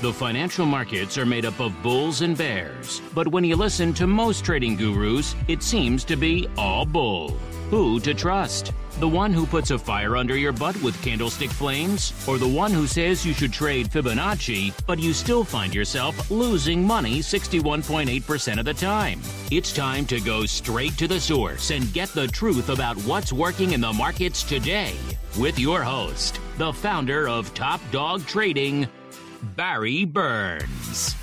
The 0.00 0.10
financial 0.14 0.64
markets 0.64 1.18
are 1.18 1.26
made 1.26 1.44
up 1.44 1.60
of 1.60 1.74
bulls 1.82 2.22
and 2.22 2.34
bears, 2.34 3.02
but 3.14 3.28
when 3.28 3.44
you 3.44 3.54
listen 3.54 3.92
to 3.94 4.06
most 4.06 4.46
trading 4.46 4.74
gurus, 4.74 5.36
it 5.46 5.62
seems 5.62 6.04
to 6.04 6.16
be 6.16 6.48
all 6.56 6.86
bull. 6.86 7.32
Who 7.68 8.00
to 8.00 8.14
trust? 8.14 8.72
The 8.98 9.06
one 9.06 9.30
who 9.30 9.44
puts 9.44 9.70
a 9.72 9.78
fire 9.78 10.16
under 10.16 10.38
your 10.38 10.52
butt 10.52 10.80
with 10.82 11.00
candlestick 11.02 11.50
flames? 11.50 12.14
Or 12.26 12.38
the 12.38 12.48
one 12.48 12.72
who 12.72 12.86
says 12.86 13.26
you 13.26 13.34
should 13.34 13.52
trade 13.52 13.90
Fibonacci, 13.90 14.72
but 14.86 14.98
you 14.98 15.12
still 15.12 15.44
find 15.44 15.74
yourself 15.74 16.30
losing 16.30 16.82
money 16.82 17.18
61.8% 17.18 18.58
of 18.58 18.64
the 18.64 18.72
time? 18.72 19.20
It's 19.50 19.70
time 19.70 20.06
to 20.06 20.18
go 20.20 20.46
straight 20.46 20.96
to 20.96 21.08
the 21.08 21.20
source 21.20 21.72
and 21.72 21.92
get 21.92 22.08
the 22.08 22.26
truth 22.26 22.70
about 22.70 22.96
what's 23.04 23.34
working 23.34 23.72
in 23.72 23.82
the 23.82 23.92
markets 23.92 24.44
today 24.44 24.94
with 25.38 25.58
your 25.58 25.82
host, 25.82 26.40
the 26.56 26.72
founder 26.72 27.28
of 27.28 27.52
Top 27.52 27.80
Dog 27.92 28.26
Trading, 28.26 28.88
Barry 29.42 30.04
Burns. 30.04 31.19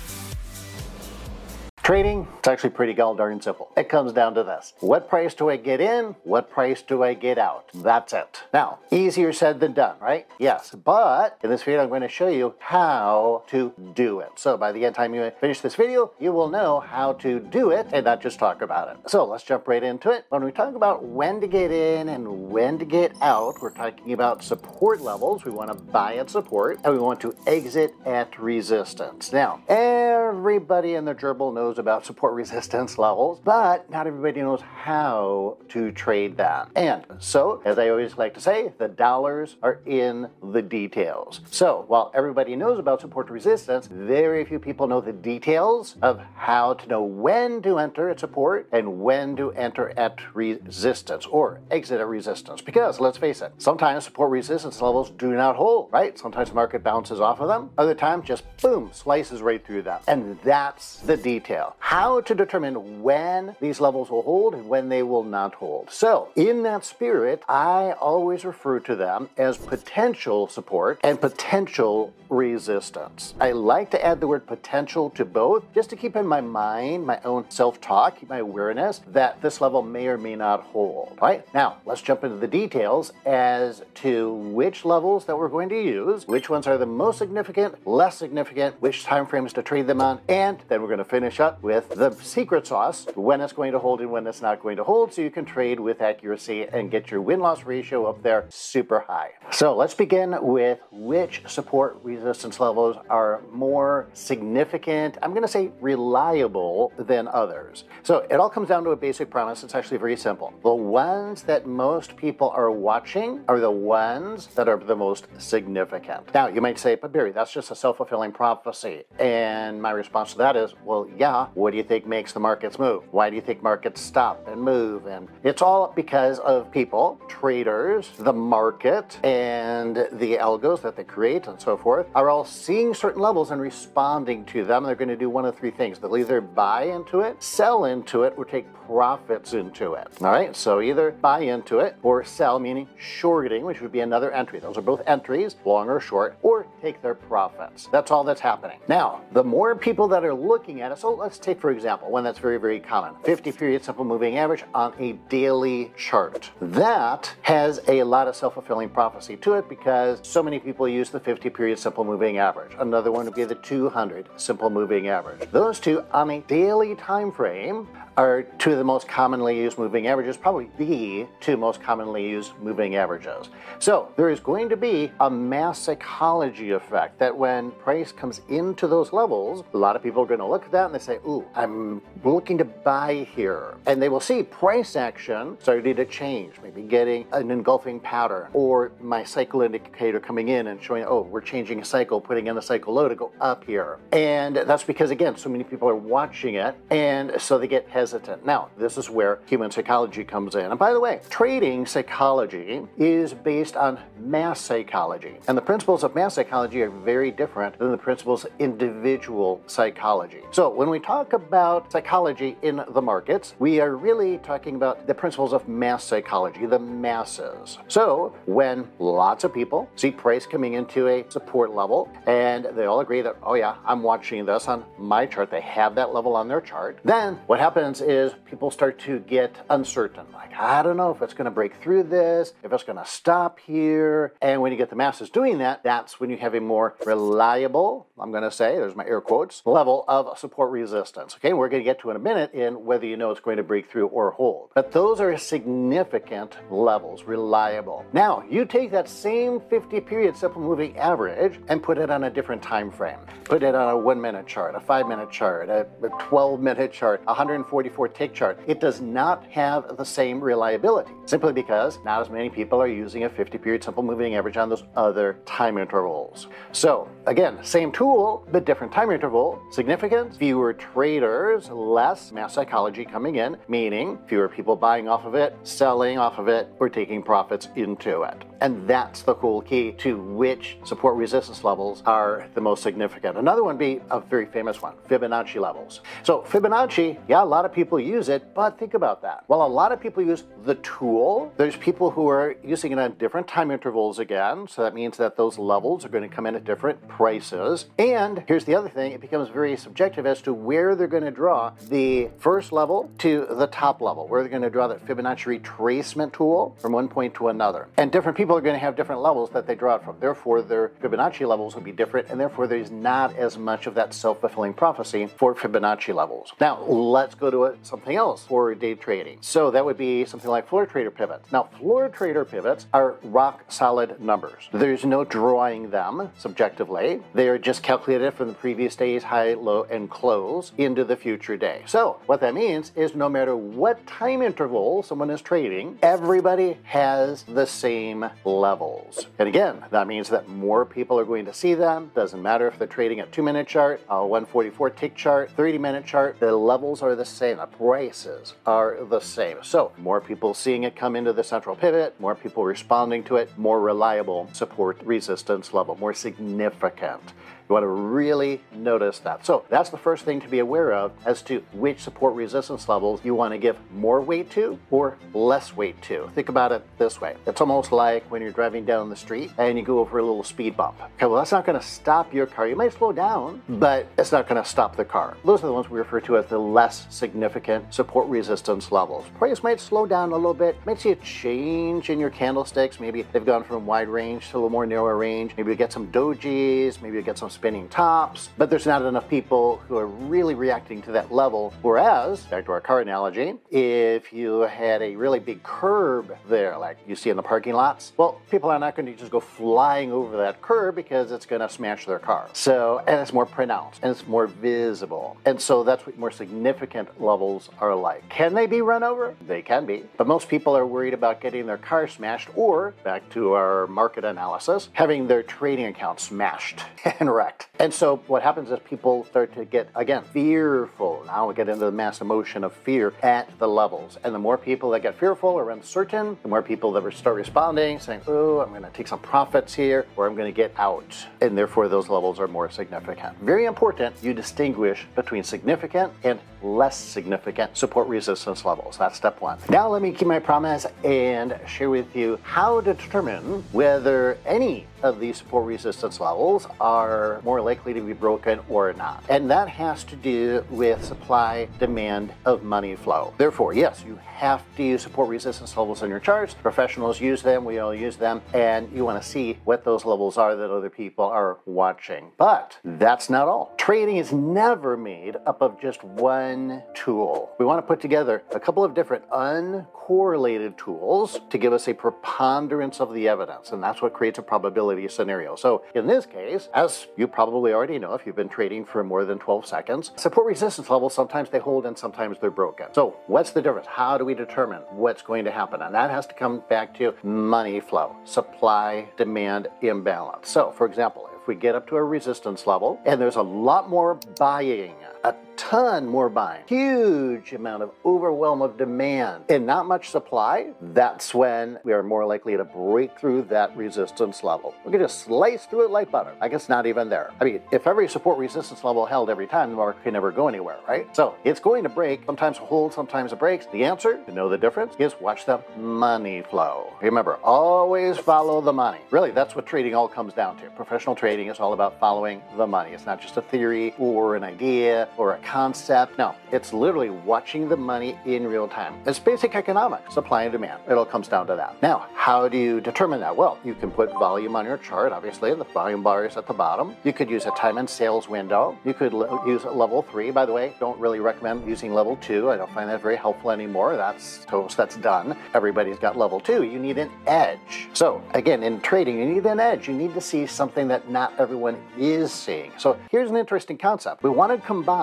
Trading, 1.88 2.28
it's 2.36 2.46
actually 2.46 2.68
pretty 2.68 2.92
god 2.92 3.16
darn 3.16 3.40
simple. 3.40 3.70
It 3.74 3.88
comes 3.88 4.12
down 4.12 4.34
to 4.34 4.44
this. 4.44 4.74
What 4.80 5.08
price 5.08 5.32
do 5.32 5.48
I 5.48 5.56
get 5.56 5.80
in? 5.80 6.16
What 6.22 6.50
price 6.50 6.82
do 6.82 7.02
I 7.02 7.14
get 7.14 7.38
out? 7.38 7.70
That's 7.72 8.12
it. 8.12 8.42
Now, 8.52 8.80
easier 8.90 9.32
said 9.32 9.58
than 9.58 9.72
done, 9.72 9.96
right? 9.98 10.26
Yes, 10.38 10.74
but 10.74 11.38
in 11.42 11.48
this 11.48 11.62
video 11.62 11.82
I'm 11.82 11.88
going 11.88 12.02
to 12.02 12.08
show 12.08 12.28
you 12.28 12.54
how 12.58 13.42
to 13.46 13.72
do 13.94 14.20
it. 14.20 14.32
So 14.36 14.58
by 14.58 14.70
the 14.70 14.84
end 14.84 14.96
time 14.96 15.14
you 15.14 15.32
finish 15.40 15.62
this 15.62 15.76
video, 15.76 16.12
you 16.20 16.30
will 16.30 16.50
know 16.50 16.80
how 16.80 17.14
to 17.14 17.40
do 17.40 17.70
it 17.70 17.86
and 17.90 18.04
not 18.04 18.20
just 18.20 18.38
talk 18.38 18.60
about 18.60 18.94
it. 18.94 19.08
So 19.08 19.24
let's 19.24 19.44
jump 19.44 19.66
right 19.66 19.82
into 19.82 20.10
it. 20.10 20.26
When 20.28 20.44
we 20.44 20.52
talk 20.52 20.74
about 20.74 21.04
when 21.06 21.40
to 21.40 21.46
get 21.46 21.70
in 21.70 22.10
and 22.10 22.50
when 22.50 22.78
to 22.80 22.84
get 22.84 23.12
out, 23.22 23.62
we're 23.62 23.70
talking 23.70 24.12
about 24.12 24.44
support 24.44 25.00
levels. 25.00 25.46
We 25.46 25.52
want 25.52 25.70
to 25.70 25.84
buy 25.84 26.16
at 26.16 26.28
support 26.28 26.80
and 26.84 26.92
we 26.92 27.00
want 27.00 27.18
to 27.22 27.34
exit 27.46 27.94
at 28.04 28.38
resistance. 28.38 29.32
Now, 29.32 29.62
everybody 29.68 30.92
in 30.92 31.06
the 31.06 31.14
gerbil 31.14 31.54
knows 31.54 31.77
about 31.78 32.04
support 32.04 32.34
resistance 32.34 32.98
levels, 32.98 33.40
but 33.44 33.88
not 33.90 34.06
everybody 34.06 34.40
knows 34.40 34.60
how 34.60 35.58
to 35.68 35.92
trade 35.92 36.36
that. 36.36 36.68
And 36.76 37.04
so, 37.18 37.62
as 37.64 37.78
I 37.78 37.88
always 37.88 38.16
like 38.16 38.34
to 38.34 38.40
say, 38.40 38.72
the 38.78 38.88
dollars 38.88 39.56
are 39.62 39.80
in 39.86 40.28
the 40.42 40.62
details. 40.62 41.40
So, 41.50 41.84
while 41.88 42.10
everybody 42.14 42.56
knows 42.56 42.78
about 42.78 43.00
support 43.00 43.30
resistance, 43.30 43.86
very 43.86 44.44
few 44.44 44.58
people 44.58 44.86
know 44.86 45.00
the 45.00 45.12
details 45.12 45.96
of 46.02 46.20
how 46.34 46.74
to 46.74 46.88
know 46.88 47.02
when 47.02 47.62
to 47.62 47.78
enter 47.78 48.08
at 48.08 48.20
support 48.20 48.68
and 48.72 49.00
when 49.00 49.36
to 49.36 49.52
enter 49.52 49.90
at 49.98 50.18
resistance 50.34 51.26
or 51.26 51.60
exit 51.70 52.00
at 52.00 52.06
resistance. 52.06 52.60
Because 52.60 53.00
let's 53.00 53.18
face 53.18 53.42
it, 53.42 53.52
sometimes 53.58 54.04
support 54.04 54.30
resistance 54.30 54.80
levels 54.80 55.10
do 55.10 55.32
not 55.32 55.56
hold, 55.56 55.90
right? 55.92 56.18
Sometimes 56.18 56.48
the 56.48 56.54
market 56.54 56.82
bounces 56.82 57.20
off 57.20 57.40
of 57.40 57.48
them, 57.48 57.70
other 57.78 57.94
times 57.94 58.26
just 58.26 58.44
boom, 58.62 58.90
slices 58.92 59.42
right 59.42 59.64
through 59.64 59.82
them. 59.82 60.00
And 60.06 60.38
that's 60.42 60.98
the 61.00 61.16
detail 61.16 61.67
how 61.78 62.20
to 62.22 62.34
determine 62.34 63.02
when 63.02 63.56
these 63.60 63.80
levels 63.80 64.10
will 64.10 64.22
hold 64.22 64.54
and 64.54 64.68
when 64.68 64.88
they 64.88 65.02
will 65.02 65.24
not 65.24 65.54
hold. 65.54 65.90
So, 65.90 66.28
in 66.36 66.62
that 66.64 66.84
spirit, 66.84 67.42
I 67.48 67.92
always 67.92 68.44
refer 68.44 68.80
to 68.80 68.96
them 68.96 69.30
as 69.36 69.56
potential 69.56 70.48
support 70.48 71.00
and 71.02 71.20
potential 71.20 72.12
resistance. 72.30 73.34
I 73.40 73.52
like 73.52 73.90
to 73.92 74.04
add 74.04 74.20
the 74.20 74.26
word 74.26 74.46
potential 74.46 75.10
to 75.10 75.24
both 75.24 75.64
just 75.74 75.90
to 75.90 75.96
keep 75.96 76.16
in 76.16 76.26
my 76.26 76.40
mind, 76.40 77.06
my 77.06 77.20
own 77.24 77.50
self 77.50 77.80
talk, 77.80 78.26
my 78.28 78.38
awareness 78.38 79.00
that 79.08 79.40
this 79.42 79.60
level 79.60 79.82
may 79.82 80.08
or 80.08 80.18
may 80.18 80.36
not 80.36 80.62
hold. 80.62 81.18
Right? 81.20 81.46
Now, 81.54 81.78
let's 81.84 82.02
jump 82.02 82.24
into 82.24 82.36
the 82.36 82.46
details 82.46 83.12
as 83.24 83.82
to 83.96 84.32
which 84.34 84.84
levels 84.84 85.24
that 85.26 85.36
we're 85.38 85.48
going 85.48 85.68
to 85.70 85.80
use, 85.80 86.26
which 86.26 86.50
ones 86.50 86.66
are 86.66 86.78
the 86.78 86.86
most 86.86 87.18
significant, 87.18 87.86
less 87.86 88.16
significant, 88.16 88.80
which 88.80 89.04
time 89.04 89.26
frames 89.26 89.52
to 89.54 89.62
trade 89.62 89.86
them 89.86 90.00
on, 90.00 90.20
and 90.28 90.58
then 90.68 90.80
we're 90.80 90.88
going 90.88 90.98
to 90.98 91.04
finish 91.04 91.40
up 91.40 91.57
with 91.62 91.88
the 91.90 92.10
secret 92.22 92.66
sauce 92.66 93.06
when 93.14 93.40
it's 93.40 93.52
going 93.52 93.72
to 93.72 93.78
hold 93.78 94.00
and 94.00 94.10
when 94.10 94.26
it's 94.26 94.42
not 94.42 94.62
going 94.62 94.76
to 94.76 94.84
hold 94.84 95.12
so 95.12 95.22
you 95.22 95.30
can 95.30 95.44
trade 95.44 95.80
with 95.80 96.00
accuracy 96.00 96.66
and 96.66 96.90
get 96.90 97.10
your 97.10 97.20
win 97.20 97.40
loss 97.40 97.64
ratio 97.64 98.06
up 98.06 98.22
there 98.22 98.46
super 98.48 99.00
high. 99.00 99.30
So 99.50 99.74
let's 99.74 99.94
begin 99.94 100.36
with 100.40 100.78
which 100.92 101.42
support 101.46 101.98
resistance 102.02 102.60
levels 102.60 102.96
are 103.08 103.42
more 103.50 104.08
significant, 104.12 105.18
I'm 105.22 105.34
to 105.42 105.48
say 105.48 105.70
reliable 105.80 106.92
than 106.98 107.28
others. 107.28 107.84
So 108.02 108.26
it 108.30 108.34
all 108.34 108.50
comes 108.50 108.68
down 108.68 108.84
to 108.84 108.90
a 108.90 108.96
basic 108.96 109.30
premise. 109.30 109.62
It's 109.62 109.74
actually 109.74 109.98
very 109.98 110.16
simple. 110.16 110.52
The 110.62 110.74
ones 110.74 111.42
that 111.44 111.66
most 111.66 112.16
people 112.16 112.50
are 112.50 112.70
watching 112.70 113.42
are 113.48 113.60
the 113.60 113.70
ones 113.70 114.48
that 114.54 114.68
are 114.68 114.76
the 114.76 114.96
most 114.96 115.26
significant. 115.38 116.34
Now 116.34 116.48
you 116.48 116.60
might 116.60 116.78
say, 116.78 116.94
but 116.94 117.12
Barry, 117.12 117.32
that's 117.32 117.52
just 117.52 117.70
a 117.70 117.74
self 117.74 117.98
fulfilling 117.98 118.32
prophecy. 118.32 119.04
And 119.18 119.80
my 119.80 119.90
response 119.90 120.32
to 120.32 120.38
that 120.38 120.56
is, 120.56 120.74
well, 120.84 121.08
yeah, 121.16 121.47
what 121.54 121.70
do 121.70 121.76
you 121.76 121.82
think 121.82 122.06
makes 122.06 122.32
the 122.32 122.40
markets 122.40 122.78
move? 122.78 123.04
Why 123.10 123.30
do 123.30 123.36
you 123.36 123.42
think 123.42 123.62
markets 123.62 124.00
stop 124.00 124.46
and 124.48 124.60
move? 124.60 125.06
And 125.06 125.28
it's 125.42 125.62
all 125.62 125.92
because 125.94 126.38
of 126.40 126.70
people, 126.70 127.20
traders, 127.28 128.10
the 128.18 128.32
market, 128.32 129.18
and 129.24 129.96
the 130.12 130.36
algos 130.36 130.82
that 130.82 130.96
they 130.96 131.04
create 131.04 131.46
and 131.46 131.60
so 131.60 131.76
forth 131.76 132.06
are 132.14 132.30
all 132.30 132.44
seeing 132.44 132.94
certain 132.94 133.22
levels 133.22 133.50
and 133.50 133.60
responding 133.60 134.44
to 134.46 134.64
them. 134.64 134.84
They're 134.84 134.94
going 134.94 135.08
to 135.08 135.16
do 135.16 135.30
one 135.30 135.44
of 135.44 135.56
three 135.56 135.70
things. 135.70 135.98
They'll 135.98 136.16
either 136.16 136.40
buy 136.40 136.84
into 136.84 137.20
it, 137.20 137.42
sell 137.42 137.84
into 137.84 138.22
it, 138.22 138.34
or 138.36 138.44
take 138.44 138.66
profits 138.86 139.52
into 139.52 139.94
it. 139.94 140.08
All 140.20 140.30
right, 140.30 140.56
so 140.56 140.80
either 140.80 141.10
buy 141.10 141.40
into 141.40 141.80
it 141.80 141.96
or 142.02 142.24
sell, 142.24 142.58
meaning 142.58 142.88
shorting, 142.98 143.64
which 143.64 143.80
would 143.80 143.92
be 143.92 144.00
another 144.00 144.32
entry. 144.32 144.58
Those 144.60 144.78
are 144.78 144.82
both 144.82 145.02
entries, 145.06 145.56
long 145.64 145.88
or 145.88 146.00
short, 146.00 146.38
or 146.42 146.66
take 146.80 147.02
their 147.02 147.14
profits. 147.14 147.88
That's 147.92 148.10
all 148.10 148.24
that's 148.24 148.40
happening. 148.40 148.78
Now, 148.88 149.22
the 149.32 149.44
more 149.44 149.74
people 149.74 150.08
that 150.08 150.24
are 150.24 150.34
looking 150.34 150.80
at 150.80 150.92
it, 150.92 150.98
so 150.98 151.12
let's 151.12 151.37
take, 151.38 151.60
for 151.60 151.70
example, 151.70 152.10
one 152.10 152.24
that's 152.24 152.38
very, 152.38 152.58
very 152.58 152.80
common 152.80 153.14
50 153.24 153.52
period 153.52 153.84
simple 153.84 154.04
moving 154.04 154.38
average 154.38 154.64
on 154.74 154.92
a 154.98 155.12
daily 155.28 155.92
chart. 155.96 156.50
That 156.60 157.32
has 157.42 157.80
a 157.88 158.02
lot 158.02 158.28
of 158.28 158.36
self 158.36 158.54
fulfilling 158.54 158.88
prophecy 158.88 159.36
to 159.38 159.54
it 159.54 159.68
because 159.68 160.20
so 160.22 160.42
many 160.42 160.58
people 160.58 160.88
use 160.88 161.10
the 161.10 161.20
50 161.20 161.50
period 161.50 161.78
simple 161.78 162.04
moving 162.04 162.38
average. 162.38 162.72
Another 162.78 163.12
one 163.12 163.24
would 163.24 163.34
be 163.34 163.44
the 163.44 163.54
200 163.54 164.28
simple 164.36 164.70
moving 164.70 165.08
average. 165.08 165.40
Those 165.50 165.80
two 165.80 166.04
on 166.12 166.30
a 166.30 166.40
daily 166.40 166.94
time 166.94 167.32
frame 167.32 167.88
are 168.18 168.42
two 168.58 168.72
of 168.72 168.78
the 168.78 168.84
most 168.84 169.06
commonly 169.06 169.56
used 169.56 169.78
moving 169.78 170.08
averages, 170.08 170.36
probably 170.36 170.68
the 170.76 171.24
two 171.38 171.56
most 171.56 171.80
commonly 171.80 172.28
used 172.28 172.52
moving 172.60 172.96
averages. 172.96 173.48
So 173.78 174.12
there 174.16 174.28
is 174.28 174.40
going 174.40 174.68
to 174.70 174.76
be 174.76 175.12
a 175.20 175.30
mass 175.30 175.78
psychology 175.78 176.72
effect 176.72 177.20
that 177.20 177.36
when 177.36 177.70
price 177.70 178.10
comes 178.10 178.40
into 178.48 178.88
those 178.88 179.12
levels, 179.12 179.64
a 179.72 179.78
lot 179.78 179.94
of 179.94 180.02
people 180.02 180.24
are 180.24 180.26
going 180.26 180.40
to 180.40 180.46
look 180.46 180.64
at 180.64 180.72
that 180.72 180.86
and 180.86 180.94
they 180.94 180.98
say, 180.98 181.17
Ooh, 181.26 181.44
I'm 181.54 182.02
looking 182.24 182.58
to 182.58 182.64
buy 182.64 183.26
here. 183.34 183.76
And 183.86 184.00
they 184.00 184.08
will 184.08 184.20
see 184.20 184.42
price 184.42 184.96
action 184.96 185.56
starting 185.60 185.96
to 185.96 186.04
change, 186.04 186.54
maybe 186.62 186.82
getting 186.82 187.26
an 187.32 187.50
engulfing 187.50 188.00
pattern 188.00 188.48
or 188.52 188.92
my 189.00 189.24
cycle 189.24 189.62
indicator 189.62 190.20
coming 190.20 190.48
in 190.48 190.68
and 190.68 190.82
showing, 190.82 191.04
oh, 191.06 191.22
we're 191.22 191.40
changing 191.40 191.80
a 191.80 191.84
cycle, 191.84 192.20
putting 192.20 192.46
in 192.46 192.56
a 192.58 192.62
cycle 192.62 192.94
low 192.94 193.08
to 193.08 193.14
go 193.14 193.32
up 193.40 193.64
here. 193.64 193.98
And 194.12 194.56
that's 194.56 194.84
because, 194.84 195.10
again, 195.10 195.36
so 195.36 195.48
many 195.48 195.64
people 195.64 195.88
are 195.88 195.94
watching 195.94 196.54
it 196.54 196.74
and 196.90 197.40
so 197.40 197.58
they 197.58 197.68
get 197.68 197.88
hesitant. 197.88 198.44
Now, 198.44 198.68
this 198.76 198.98
is 198.98 199.10
where 199.10 199.40
human 199.46 199.70
psychology 199.70 200.24
comes 200.24 200.54
in. 200.54 200.66
And 200.66 200.78
by 200.78 200.92
the 200.92 201.00
way, 201.00 201.20
trading 201.30 201.86
psychology 201.86 202.82
is 202.96 203.34
based 203.34 203.76
on 203.76 203.98
mass 204.18 204.60
psychology. 204.60 205.36
And 205.48 205.56
the 205.56 205.62
principles 205.62 206.04
of 206.04 206.14
mass 206.14 206.34
psychology 206.34 206.82
are 206.82 206.90
very 206.90 207.30
different 207.30 207.78
than 207.78 207.90
the 207.90 207.98
principles 207.98 208.46
individual 208.58 209.60
psychology. 209.66 210.40
So, 210.50 210.68
when 210.68 210.90
we 210.90 211.00
talk 211.08 211.32
about 211.32 211.90
psychology 211.90 212.54
in 212.60 212.84
the 212.90 213.00
markets, 213.00 213.54
we 213.58 213.80
are 213.80 213.96
really 213.96 214.36
talking 214.36 214.74
about 214.74 215.06
the 215.06 215.14
principles 215.14 215.54
of 215.54 215.66
mass 215.66 216.04
psychology, 216.04 216.66
the 216.66 216.78
masses. 216.78 217.78
So, 217.88 218.34
when 218.44 218.86
lots 218.98 219.42
of 219.42 219.54
people 219.54 219.88
see 219.96 220.10
price 220.10 220.44
coming 220.44 220.74
into 220.74 221.08
a 221.08 221.24
support 221.30 221.74
level 221.74 222.12
and 222.26 222.66
they 222.74 222.84
all 222.84 223.00
agree 223.00 223.22
that, 223.22 223.36
oh, 223.42 223.54
yeah, 223.54 223.76
I'm 223.86 224.02
watching 224.02 224.44
this 224.44 224.68
on 224.68 224.84
my 224.98 225.24
chart, 225.24 225.50
they 225.50 225.62
have 225.62 225.94
that 225.94 226.12
level 226.12 226.36
on 226.36 226.46
their 226.46 226.60
chart, 226.60 226.98
then 227.06 227.36
what 227.46 227.58
happens 227.58 228.02
is 228.02 228.34
people 228.44 228.70
start 228.70 228.98
to 229.06 229.20
get 229.20 229.56
uncertain. 229.70 230.26
Like, 230.30 230.52
I 230.52 230.82
don't 230.82 230.98
know 230.98 231.10
if 231.10 231.22
it's 231.22 231.32
going 231.32 231.46
to 231.46 231.50
break 231.50 231.76
through 231.76 232.02
this, 232.02 232.52
if 232.62 232.70
it's 232.70 232.84
going 232.84 232.98
to 232.98 233.06
stop 233.06 233.60
here. 233.60 234.34
And 234.42 234.60
when 234.60 234.72
you 234.72 234.76
get 234.76 234.90
the 234.90 234.96
masses 234.96 235.30
doing 235.30 235.56
that, 235.58 235.82
that's 235.82 236.20
when 236.20 236.28
you 236.28 236.36
have 236.36 236.54
a 236.54 236.60
more 236.60 236.96
reliable, 237.06 238.08
I'm 238.18 238.30
going 238.30 238.42
to 238.42 238.50
say, 238.50 238.76
there's 238.76 238.94
my 238.94 239.06
air 239.06 239.22
quotes, 239.22 239.62
level 239.64 240.04
of 240.06 240.38
support 240.38 240.70
resistance. 240.70 240.97
Okay, 241.36 241.52
we're 241.52 241.68
going 241.68 241.80
to 241.80 241.84
get 241.84 242.00
to 242.00 242.10
in 242.10 242.16
a 242.16 242.20
minute 242.20 242.52
in 242.54 242.84
whether 242.84 243.06
you 243.06 243.16
know 243.16 243.30
it's 243.30 243.40
going 243.40 243.56
to 243.56 243.62
break 243.62 243.90
through 243.90 244.08
or 244.08 244.30
hold. 244.30 244.70
But 244.74 244.92
those 244.92 245.20
are 245.20 245.36
significant 245.36 246.56
levels, 246.70 247.24
reliable. 247.24 248.04
Now, 248.12 248.44
you 248.50 248.64
take 248.64 248.90
that 248.92 249.08
same 249.08 249.60
50 249.70 250.00
period 250.00 250.36
simple 250.36 250.62
moving 250.62 250.96
average 250.98 251.58
and 251.68 251.82
put 251.82 251.98
it 251.98 252.10
on 252.10 252.24
a 252.24 252.30
different 252.30 252.62
time 252.62 252.90
frame. 252.90 253.18
Put 253.44 253.62
it 253.62 253.74
on 253.74 253.88
a 253.88 253.96
one 253.96 254.20
minute 254.20 254.46
chart, 254.46 254.74
a 254.74 254.80
five 254.80 255.08
minute 255.08 255.30
chart, 255.30 255.68
a 255.68 255.86
12 256.20 256.60
minute 256.60 256.92
chart, 256.92 257.24
140 257.26 257.78
44 257.78 258.08
tick 258.08 258.34
chart, 258.34 258.58
it 258.66 258.80
does 258.80 259.00
not 259.00 259.46
have 259.46 259.96
the 259.96 260.04
same 260.04 260.40
reliability, 260.40 261.12
simply 261.26 261.52
because 261.52 261.98
not 262.04 262.20
as 262.20 262.28
many 262.28 262.50
people 262.50 262.82
are 262.82 262.88
using 262.88 263.24
a 263.24 263.28
50 263.28 263.56
period 263.58 263.84
simple 263.84 264.02
moving 264.02 264.34
average 264.34 264.56
on 264.56 264.68
those 264.68 264.82
other 264.96 265.38
time 265.46 265.78
intervals. 265.78 266.48
So 266.72 267.08
again, 267.26 267.58
same 267.62 267.92
tool, 267.92 268.46
but 268.50 268.64
different 268.64 268.92
time 268.92 269.10
interval. 269.12 269.62
Significance, 269.70 270.36
fewer 270.36 270.72
traders, 270.92 271.68
less 271.70 272.32
mass 272.32 272.54
psychology 272.54 273.04
coming 273.04 273.36
in, 273.36 273.56
meaning 273.68 274.18
fewer 274.26 274.48
people 274.48 274.76
buying 274.76 275.08
off 275.08 275.24
of 275.24 275.34
it, 275.34 275.56
selling 275.62 276.18
off 276.18 276.38
of 276.38 276.48
it, 276.48 276.68
or 276.78 276.88
taking 276.88 277.22
profits 277.22 277.68
into 277.76 278.22
it. 278.22 278.44
And 278.60 278.88
that's 278.88 279.22
the 279.22 279.34
cool 279.34 279.62
key 279.62 279.92
to 279.98 280.18
which 280.18 280.78
support 280.84 281.16
resistance 281.16 281.62
levels 281.62 282.02
are 282.06 282.48
the 282.54 282.60
most 282.60 282.82
significant. 282.82 283.38
Another 283.38 283.62
one 283.62 283.76
be 283.76 284.00
a 284.10 284.20
very 284.20 284.46
famous 284.46 284.82
one, 284.82 284.94
Fibonacci 285.08 285.60
levels. 285.60 286.00
So 286.24 286.42
Fibonacci, 286.42 287.18
yeah, 287.28 287.42
a 287.42 287.44
lot 287.44 287.64
of 287.64 287.72
people 287.72 288.00
use 288.00 288.28
it, 288.28 288.54
but 288.54 288.78
think 288.78 288.94
about 288.94 289.22
that. 289.22 289.44
While 289.46 289.62
a 289.62 289.68
lot 289.68 289.92
of 289.92 290.00
people 290.00 290.24
use 290.24 290.44
the 290.64 290.74
tool, 290.76 291.52
there's 291.56 291.76
people 291.76 292.10
who 292.10 292.28
are 292.28 292.56
using 292.64 292.92
it 292.92 292.98
on 292.98 293.12
different 293.14 293.46
time 293.46 293.70
intervals 293.70 294.18
again. 294.18 294.66
So 294.68 294.82
that 294.82 294.94
means 294.94 295.16
that 295.18 295.36
those 295.36 295.58
levels 295.58 296.04
are 296.04 296.08
going 296.08 296.28
to 296.28 296.34
come 296.34 296.46
in 296.46 296.56
at 296.56 296.64
different 296.64 297.06
prices. 297.06 297.86
And 297.98 298.42
here's 298.48 298.64
the 298.64 298.74
other 298.74 298.88
thing, 298.88 299.12
it 299.12 299.20
becomes 299.20 299.48
very 299.50 299.76
subjective 299.76 300.26
as 300.26 300.42
to 300.42 300.52
where 300.52 300.77
they're 300.94 301.06
going 301.06 301.24
to 301.24 301.30
draw 301.30 301.72
the 301.88 302.30
first 302.38 302.72
level 302.72 303.10
to 303.18 303.46
the 303.50 303.66
top 303.66 304.00
level, 304.00 304.26
where 304.28 304.42
they're 304.42 304.50
going 304.50 304.62
to 304.62 304.70
draw 304.70 304.88
that 304.88 305.04
Fibonacci 305.06 305.60
retracement 305.60 306.32
tool 306.32 306.76
from 306.80 306.92
one 306.92 307.08
point 307.08 307.34
to 307.34 307.48
another. 307.48 307.88
And 307.96 308.10
different 308.12 308.36
people 308.36 308.56
are 308.56 308.60
going 308.60 308.74
to 308.74 308.80
have 308.80 308.96
different 308.96 309.20
levels 309.20 309.50
that 309.50 309.66
they 309.66 309.74
draw 309.74 309.96
it 309.96 310.04
from. 310.04 310.18
Therefore, 310.20 310.62
their 310.62 310.90
Fibonacci 311.02 311.46
levels 311.46 311.74
will 311.74 311.82
be 311.82 311.92
different, 311.92 312.28
and 312.28 312.40
therefore 312.40 312.66
there's 312.66 312.90
not 312.90 313.36
as 313.36 313.58
much 313.58 313.86
of 313.86 313.94
that 313.94 314.14
self-fulfilling 314.14 314.74
prophecy 314.74 315.26
for 315.26 315.54
Fibonacci 315.54 316.14
levels. 316.14 316.52
Now, 316.60 316.82
let's 316.82 317.34
go 317.34 317.50
to 317.50 317.76
something 317.82 318.16
else 318.16 318.44
for 318.46 318.74
day 318.74 318.94
trading. 318.94 319.38
So 319.40 319.70
that 319.70 319.84
would 319.84 319.98
be 319.98 320.24
something 320.24 320.50
like 320.50 320.68
floor 320.68 320.86
trader 320.86 321.10
pivots. 321.10 321.50
Now, 321.52 321.64
floor 321.78 322.08
trader 322.08 322.44
pivots 322.44 322.86
are 322.92 323.16
rock 323.22 323.64
solid 323.70 324.20
numbers. 324.20 324.68
There's 324.72 325.04
no 325.04 325.24
drawing 325.24 325.90
them 325.90 326.30
subjectively. 326.38 327.22
They 327.34 327.48
are 327.48 327.58
just 327.58 327.82
calculated 327.82 328.34
from 328.34 328.48
the 328.48 328.54
previous 328.54 328.96
day's 328.96 329.22
high, 329.22 329.54
low, 329.54 329.84
and 329.84 330.10
close 330.10 330.67
into 330.76 331.04
the 331.04 331.16
future 331.16 331.56
day. 331.56 331.82
So 331.86 332.20
what 332.26 332.40
that 332.40 332.54
means 332.54 332.92
is 332.96 333.14
no 333.14 333.28
matter 333.28 333.56
what 333.56 334.06
time 334.06 334.42
interval 334.42 335.02
someone 335.02 335.30
is 335.30 335.40
trading, 335.40 335.98
everybody 336.02 336.78
has 336.84 337.44
the 337.44 337.66
same 337.66 338.28
levels. 338.44 339.26
And 339.38 339.48
again, 339.48 339.84
that 339.90 340.06
means 340.06 340.28
that 340.28 340.48
more 340.48 340.84
people 340.84 341.18
are 341.18 341.24
going 341.24 341.46
to 341.46 341.54
see 341.54 341.74
them. 341.74 342.10
Doesn't 342.14 342.42
matter 342.42 342.68
if 342.68 342.78
they're 342.78 342.86
trading 342.86 343.20
a 343.20 343.26
two 343.26 343.42
minute 343.42 343.66
chart, 343.66 344.00
a 344.08 344.24
144 344.24 344.90
tick 344.90 345.14
chart, 345.14 345.50
30 345.52 345.78
minute 345.78 346.06
chart, 346.06 346.38
the 346.40 346.54
levels 346.54 347.02
are 347.02 347.14
the 347.14 347.24
same. 347.24 347.58
The 347.58 347.66
prices 347.66 348.54
are 348.66 349.04
the 349.04 349.20
same. 349.20 349.58
So 349.62 349.92
more 349.98 350.20
people 350.20 350.54
seeing 350.54 350.84
it 350.84 350.96
come 350.96 351.16
into 351.16 351.32
the 351.32 351.44
central 351.44 351.76
pivot, 351.76 352.18
more 352.20 352.34
people 352.34 352.64
responding 352.64 353.24
to 353.24 353.36
it, 353.36 353.56
more 353.56 353.80
reliable 353.80 354.48
support 354.52 355.00
resistance 355.02 355.72
level, 355.72 355.96
more 355.96 356.14
significant. 356.14 357.22
You 357.68 357.74
want 357.74 357.82
to 357.82 357.88
really 357.88 358.62
notice 358.72 359.18
that. 359.20 359.44
So 359.44 359.64
that's 359.68 359.90
the 359.90 359.98
first 359.98 360.24
thing 360.24 360.40
to 360.40 360.48
be 360.48 360.60
aware 360.60 360.90
of 360.94 361.12
as 361.26 361.42
to 361.42 361.62
which 361.74 362.00
support 362.00 362.34
resistance 362.34 362.88
levels 362.88 363.20
you 363.22 363.34
want 363.34 363.52
to 363.52 363.58
give 363.58 363.76
more 363.90 364.22
weight 364.22 364.50
to 364.52 364.78
or 364.90 365.18
less 365.34 365.76
weight 365.76 366.00
to. 366.02 366.30
Think 366.34 366.48
about 366.48 366.72
it 366.72 366.82
this 366.96 367.20
way. 367.20 367.36
It's 367.46 367.60
almost 367.60 367.92
like 367.92 368.24
when 368.30 368.40
you're 368.40 368.52
driving 368.52 368.86
down 368.86 369.10
the 369.10 369.16
street 369.16 369.50
and 369.58 369.76
you 369.76 369.84
go 369.84 369.98
over 369.98 370.18
a 370.18 370.22
little 370.22 370.42
speed 370.42 370.78
bump. 370.78 370.98
Okay, 371.16 371.26
well 371.26 371.36
that's 371.36 371.52
not 371.52 371.66
going 371.66 371.78
to 371.78 371.84
stop 371.86 372.32
your 372.32 372.46
car. 372.46 372.66
You 372.66 372.74
might 372.74 372.94
slow 372.94 373.12
down, 373.12 373.60
but 373.68 374.06
it's 374.16 374.32
not 374.32 374.48
going 374.48 374.62
to 374.62 374.66
stop 374.66 374.96
the 374.96 375.04
car. 375.04 375.36
Those 375.44 375.62
are 375.62 375.66
the 375.66 375.72
ones 375.74 375.90
we 375.90 375.98
refer 375.98 376.20
to 376.20 376.38
as 376.38 376.46
the 376.46 376.58
less 376.58 377.06
significant 377.10 377.92
support 377.92 378.28
resistance 378.28 378.90
levels. 378.90 379.26
Price 379.36 379.62
might 379.62 379.78
slow 379.78 380.06
down 380.06 380.32
a 380.32 380.36
little 380.36 380.54
bit, 380.54 380.74
might 380.86 381.00
see 381.00 381.10
a 381.10 381.16
change 381.16 382.08
in 382.08 382.18
your 382.18 382.30
candlesticks. 382.30 382.98
Maybe 382.98 383.26
they've 383.30 383.44
gone 383.44 383.62
from 383.62 383.84
wide 383.84 384.08
range 384.08 384.48
to 384.48 384.56
a 384.56 384.56
little 384.56 384.70
more 384.70 384.86
narrow 384.86 385.14
range. 385.14 385.52
Maybe 385.54 385.70
you 385.70 385.76
get 385.76 385.92
some 385.92 386.10
dojis, 386.10 387.02
maybe 387.02 387.16
you 387.16 387.22
get 387.22 387.36
some 387.36 387.50
spinning 387.58 387.88
tops, 387.88 388.50
but 388.56 388.70
there's 388.70 388.86
not 388.86 389.02
enough 389.02 389.28
people 389.28 389.78
who 389.88 389.96
are 389.96 390.06
really 390.06 390.54
reacting 390.54 391.02
to 391.02 391.10
that 391.10 391.32
level. 391.32 391.74
Whereas, 391.82 392.44
back 392.44 392.66
to 392.66 392.70
our 392.70 392.80
car 392.80 393.00
analogy, 393.00 393.54
if 393.72 394.32
you 394.32 394.60
had 394.60 395.02
a 395.02 395.16
really 395.16 395.40
big 395.40 395.64
curb 395.64 396.36
there, 396.48 396.78
like 396.78 396.98
you 397.08 397.16
see 397.16 397.30
in 397.30 397.36
the 397.36 397.42
parking 397.42 397.74
lots, 397.74 398.12
well, 398.16 398.40
people 398.48 398.70
are 398.70 398.78
not 398.78 398.94
going 398.94 399.06
to 399.06 399.14
just 399.16 399.32
go 399.32 399.40
flying 399.40 400.12
over 400.12 400.36
that 400.36 400.62
curb 400.62 400.94
because 400.94 401.32
it's 401.32 401.46
going 401.46 401.60
to 401.60 401.68
smash 401.68 402.06
their 402.06 402.20
car. 402.20 402.48
So, 402.52 403.02
and 403.08 403.20
it's 403.20 403.32
more 403.32 403.46
pronounced 403.46 404.04
and 404.04 404.12
it's 404.12 404.24
more 404.28 404.46
visible. 404.46 405.36
And 405.44 405.60
so 405.60 405.82
that's 405.82 406.06
what 406.06 406.16
more 406.16 406.30
significant 406.30 407.20
levels 407.20 407.70
are 407.80 407.96
like. 407.96 408.28
Can 408.28 408.54
they 408.54 408.66
be 408.66 408.82
run 408.82 409.02
over? 409.02 409.34
They 409.48 409.62
can 409.62 409.84
be. 409.84 410.04
But 410.16 410.28
most 410.28 410.48
people 410.48 410.76
are 410.76 410.86
worried 410.86 411.12
about 411.12 411.40
getting 411.40 411.66
their 411.66 411.76
car 411.76 412.06
smashed 412.06 412.50
or, 412.54 412.94
back 413.02 413.28
to 413.30 413.54
our 413.54 413.88
market 413.88 414.24
analysis, 414.24 414.90
having 414.92 415.26
their 415.26 415.42
trading 415.42 415.86
account 415.86 416.20
smashed 416.20 416.82
and 417.18 417.34
wrecked. 417.34 417.47
And 417.80 417.94
so 417.94 418.16
what 418.26 418.42
happens 418.42 418.70
is 418.70 418.78
people 418.80 419.24
start 419.24 419.54
to 419.54 419.64
get, 419.64 419.88
again, 419.94 420.24
fearful. 420.32 421.22
Now 421.26 421.48
we 421.48 421.54
get 421.54 421.68
into 421.68 421.84
the 421.84 421.92
mass 421.92 422.20
emotion 422.20 422.64
of 422.64 422.72
fear 422.72 423.14
at 423.22 423.56
the 423.58 423.68
levels. 423.68 424.18
And 424.24 424.34
the 424.34 424.38
more 424.38 424.58
people 424.58 424.90
that 424.90 425.00
get 425.00 425.18
fearful 425.18 425.50
or 425.50 425.70
uncertain, 425.70 426.36
the 426.42 426.48
more 426.48 426.62
people 426.62 426.92
that 426.92 427.12
start 427.14 427.36
responding, 427.36 428.00
saying, 428.00 428.22
oh, 428.26 428.60
I'm 428.60 428.70
going 428.70 428.82
to 428.82 428.90
take 428.90 429.08
some 429.08 429.20
profits 429.20 429.74
here, 429.74 430.06
or 430.16 430.26
I'm 430.26 430.34
going 430.34 430.52
to 430.52 430.56
get 430.56 430.72
out. 430.76 431.14
And 431.40 431.56
therefore, 431.56 431.88
those 431.88 432.08
levels 432.08 432.40
are 432.40 432.48
more 432.48 432.68
significant. 432.70 433.38
Very 433.38 433.66
important 433.66 434.16
you 434.22 434.34
distinguish 434.34 435.06
between 435.14 435.44
significant 435.44 436.12
and 436.24 436.40
less 436.62 436.96
significant 436.96 437.76
support 437.76 438.08
resistance 438.08 438.64
levels. 438.64 438.96
That's 438.98 439.16
step 439.16 439.40
one. 439.40 439.58
Now 439.68 439.88
let 439.88 440.02
me 440.02 440.12
keep 440.12 440.26
my 440.26 440.40
promise 440.40 440.86
and 441.04 441.58
share 441.66 441.90
with 441.90 442.16
you 442.16 442.38
how 442.42 442.80
to 442.80 442.94
determine 442.94 443.64
whether 443.72 444.38
any 444.44 444.86
of 445.02 445.20
these 445.20 445.36
support 445.38 445.66
resistance 445.66 446.18
levels 446.18 446.66
are 446.80 447.37
more 447.44 447.60
likely 447.60 447.94
to 447.94 448.00
be 448.00 448.12
broken 448.12 448.60
or 448.68 448.92
not. 448.92 449.24
And 449.28 449.50
that 449.50 449.68
has 449.68 450.04
to 450.04 450.16
do 450.16 450.64
with 450.70 451.04
supply 451.04 451.68
demand 451.78 452.32
of 452.44 452.62
money 452.62 452.96
flow. 452.96 453.34
Therefore, 453.38 453.72
yes, 453.72 454.04
you 454.06 454.16
have 454.24 454.62
to 454.76 454.98
support 454.98 455.28
resistance 455.28 455.76
levels 455.76 456.02
on 456.02 456.10
your 456.10 456.20
charts. 456.20 456.54
Professionals 456.54 457.20
use 457.20 457.42
them, 457.42 457.64
we 457.64 457.78
all 457.78 457.94
use 457.94 458.16
them, 458.16 458.40
and 458.54 458.90
you 458.92 459.04
want 459.04 459.20
to 459.22 459.28
see 459.28 459.58
what 459.64 459.84
those 459.84 460.04
levels 460.04 460.38
are 460.38 460.54
that 460.56 460.70
other 460.70 460.90
people 460.90 461.24
are 461.24 461.58
watching. 461.66 462.30
But 462.36 462.78
that's 462.84 463.28
not 463.28 463.48
all. 463.48 463.74
Trading 463.78 464.16
is 464.16 464.32
never 464.32 464.96
made 464.96 465.36
up 465.46 465.60
of 465.60 465.80
just 465.80 466.04
one 466.04 466.82
tool. 466.94 467.50
We 467.58 467.64
want 467.64 467.78
to 467.78 467.86
put 467.86 468.00
together 468.00 468.42
a 468.52 468.60
couple 468.60 468.84
of 468.84 468.94
different 468.94 469.28
uncorrelated 469.30 470.76
tools 470.76 471.40
to 471.50 471.58
give 471.58 471.72
us 471.72 471.88
a 471.88 471.94
preponderance 471.94 473.00
of 473.00 473.12
the 473.12 473.28
evidence, 473.28 473.72
and 473.72 473.82
that's 473.82 474.00
what 474.02 474.12
creates 474.12 474.38
a 474.38 474.42
probability 474.42 475.08
scenario. 475.08 475.56
So 475.56 475.82
in 475.94 476.06
this 476.06 476.26
case, 476.26 476.68
as 476.74 477.06
you 477.18 477.26
probably 477.26 477.72
already 477.72 477.98
know 477.98 478.14
if 478.14 478.24
you've 478.24 478.36
been 478.36 478.48
trading 478.48 478.84
for 478.84 479.02
more 479.02 479.24
than 479.24 479.40
12 479.40 479.66
seconds, 479.66 480.12
support 480.14 480.46
resistance 480.46 480.88
levels 480.88 481.12
sometimes 481.12 481.50
they 481.50 481.58
hold 481.58 481.84
and 481.84 481.98
sometimes 481.98 482.38
they're 482.40 482.48
broken. 482.48 482.86
So 482.94 483.16
what's 483.26 483.50
the 483.50 483.60
difference? 483.60 483.88
How 483.88 484.16
do 484.16 484.24
we 484.24 484.34
determine 484.34 484.82
what's 484.90 485.20
going 485.20 485.44
to 485.44 485.50
happen? 485.50 485.82
And 485.82 485.92
that 485.96 486.10
has 486.10 486.28
to 486.28 486.34
come 486.34 486.62
back 486.68 486.96
to 486.98 487.12
money 487.24 487.80
flow, 487.80 488.14
supply 488.24 489.08
demand 489.16 489.66
imbalance. 489.82 490.48
So 490.48 490.70
for 490.70 490.86
example, 490.86 491.28
if 491.34 491.48
we 491.48 491.56
get 491.56 491.74
up 491.74 491.88
to 491.88 491.96
a 491.96 492.04
resistance 492.04 492.68
level 492.68 493.00
and 493.04 493.20
there's 493.20 493.34
a 493.34 493.42
lot 493.42 493.90
more 493.90 494.20
buying, 494.38 494.94
a 495.24 495.34
ton 495.56 496.06
more 496.06 496.28
buying, 496.28 496.62
huge 496.66 497.52
amount 497.52 497.82
of 497.82 497.90
overwhelm 498.04 498.62
of 498.62 498.78
demand, 498.78 499.44
and 499.48 499.66
not 499.66 499.86
much 499.86 500.10
supply, 500.10 500.70
that's 500.80 501.34
when 501.34 501.78
we 501.84 501.92
are 501.92 502.02
more 502.02 502.24
likely 502.24 502.56
to 502.56 502.64
break 502.64 503.18
through 503.18 503.42
that 503.42 503.76
resistance 503.76 504.44
level. 504.44 504.74
We 504.84 504.92
can 504.92 505.00
just 505.00 505.20
slice 505.20 505.66
through 505.66 505.86
it 505.86 505.90
like 505.90 506.10
butter. 506.10 506.34
I 506.40 506.48
guess 506.48 506.68
not 506.68 506.86
even 506.86 507.08
there. 507.08 507.32
I 507.40 507.44
mean, 507.44 507.60
if 507.72 507.86
every 507.86 508.08
support 508.08 508.38
resistance 508.38 508.84
level 508.84 509.04
held 509.04 509.30
every 509.30 509.46
time, 509.46 509.70
the 509.70 509.76
market 509.76 510.02
can 510.04 510.12
never 510.12 510.30
go 510.30 510.48
anywhere, 510.48 510.78
right? 510.86 511.14
So 511.14 511.34
it's 511.44 511.60
going 511.60 511.82
to 511.82 511.88
break, 511.88 512.24
sometimes 512.24 512.56
hold, 512.56 512.94
sometimes 512.94 513.32
it 513.32 513.38
breaks. 513.38 513.66
The 513.66 513.84
answer 513.84 514.22
to 514.24 514.32
know 514.32 514.48
the 514.48 514.58
difference 514.58 514.94
is 514.98 515.14
watch 515.20 515.44
the 515.44 515.60
money 515.76 516.42
flow. 516.42 516.92
Remember, 517.02 517.36
always 517.42 518.16
follow 518.16 518.60
the 518.60 518.72
money. 518.72 519.00
Really, 519.10 519.32
that's 519.32 519.56
what 519.56 519.66
trading 519.66 519.94
all 519.94 520.08
comes 520.08 520.32
down 520.32 520.56
to. 520.58 520.70
Professional 520.70 521.16
trading 521.16 521.48
is 521.48 521.58
all 521.58 521.72
about 521.72 521.98
following 521.98 522.40
the 522.56 522.66
money. 522.66 522.92
It's 522.92 523.06
not 523.06 523.20
just 523.20 523.36
a 523.36 523.42
theory 523.42 523.94
or 523.98 524.36
an 524.36 524.44
idea 524.44 525.07
or 525.16 525.34
a 525.34 525.38
concept. 525.38 526.18
No, 526.18 526.34
it's 526.52 526.72
literally 526.72 527.10
watching 527.10 527.68
the 527.68 527.76
money 527.76 528.18
in 528.26 528.46
real 528.46 528.68
time. 528.68 528.94
It's 529.06 529.18
basic 529.18 529.54
economics, 529.54 530.14
supply 530.14 530.42
and 530.44 530.52
demand. 530.52 530.80
It 530.88 530.92
all 530.92 531.04
comes 531.04 531.28
down 531.28 531.46
to 531.48 531.56
that. 531.56 531.80
Now, 531.82 532.06
how 532.14 532.48
do 532.48 532.58
you 532.58 532.80
determine 532.80 533.20
that? 533.20 533.36
Well, 533.36 533.58
you 533.64 533.74
can 533.74 533.90
put 533.90 534.12
volume 534.12 534.56
on 534.56 534.64
your 534.64 534.78
chart, 534.78 535.12
obviously. 535.12 535.54
The 535.54 535.64
volume 535.64 536.02
bar 536.02 536.26
is 536.26 536.36
at 536.36 536.46
the 536.46 536.52
bottom. 536.52 536.96
You 537.04 537.12
could 537.12 537.30
use 537.30 537.46
a 537.46 537.50
time 537.52 537.78
and 537.78 537.88
sales 537.88 538.28
window. 538.28 538.78
You 538.84 538.94
could 538.94 539.12
use 539.46 539.64
level 539.64 540.02
three. 540.02 540.30
By 540.30 540.44
the 540.44 540.52
way, 540.52 540.74
don't 540.80 540.98
really 540.98 541.20
recommend 541.20 541.66
using 541.68 541.94
level 541.94 542.16
two. 542.16 542.50
I 542.50 542.56
don't 542.56 542.72
find 542.72 542.88
that 542.90 543.00
very 543.00 543.16
helpful 543.16 543.50
anymore. 543.50 543.96
That's 543.96 544.44
toast, 544.44 544.76
that's 544.76 544.96
done. 544.96 545.36
Everybody's 545.54 545.98
got 545.98 546.16
level 546.16 546.40
two. 546.40 546.64
You 546.64 546.78
need 546.78 546.98
an 546.98 547.10
edge. 547.26 547.88
So, 547.92 548.22
again, 548.34 548.62
in 548.62 548.80
trading, 548.80 549.18
you 549.18 549.26
need 549.26 549.46
an 549.46 549.60
edge. 549.60 549.88
You 549.88 549.94
need 549.94 550.14
to 550.14 550.20
see 550.20 550.46
something 550.46 550.88
that 550.88 551.10
not 551.10 551.32
everyone 551.38 551.76
is 551.96 552.32
seeing. 552.32 552.72
So, 552.76 552.98
here's 553.10 553.30
an 553.30 553.36
interesting 553.36 553.78
concept. 553.78 554.22
We 554.22 554.30
want 554.30 554.52
to 554.52 554.66
combine 554.66 554.97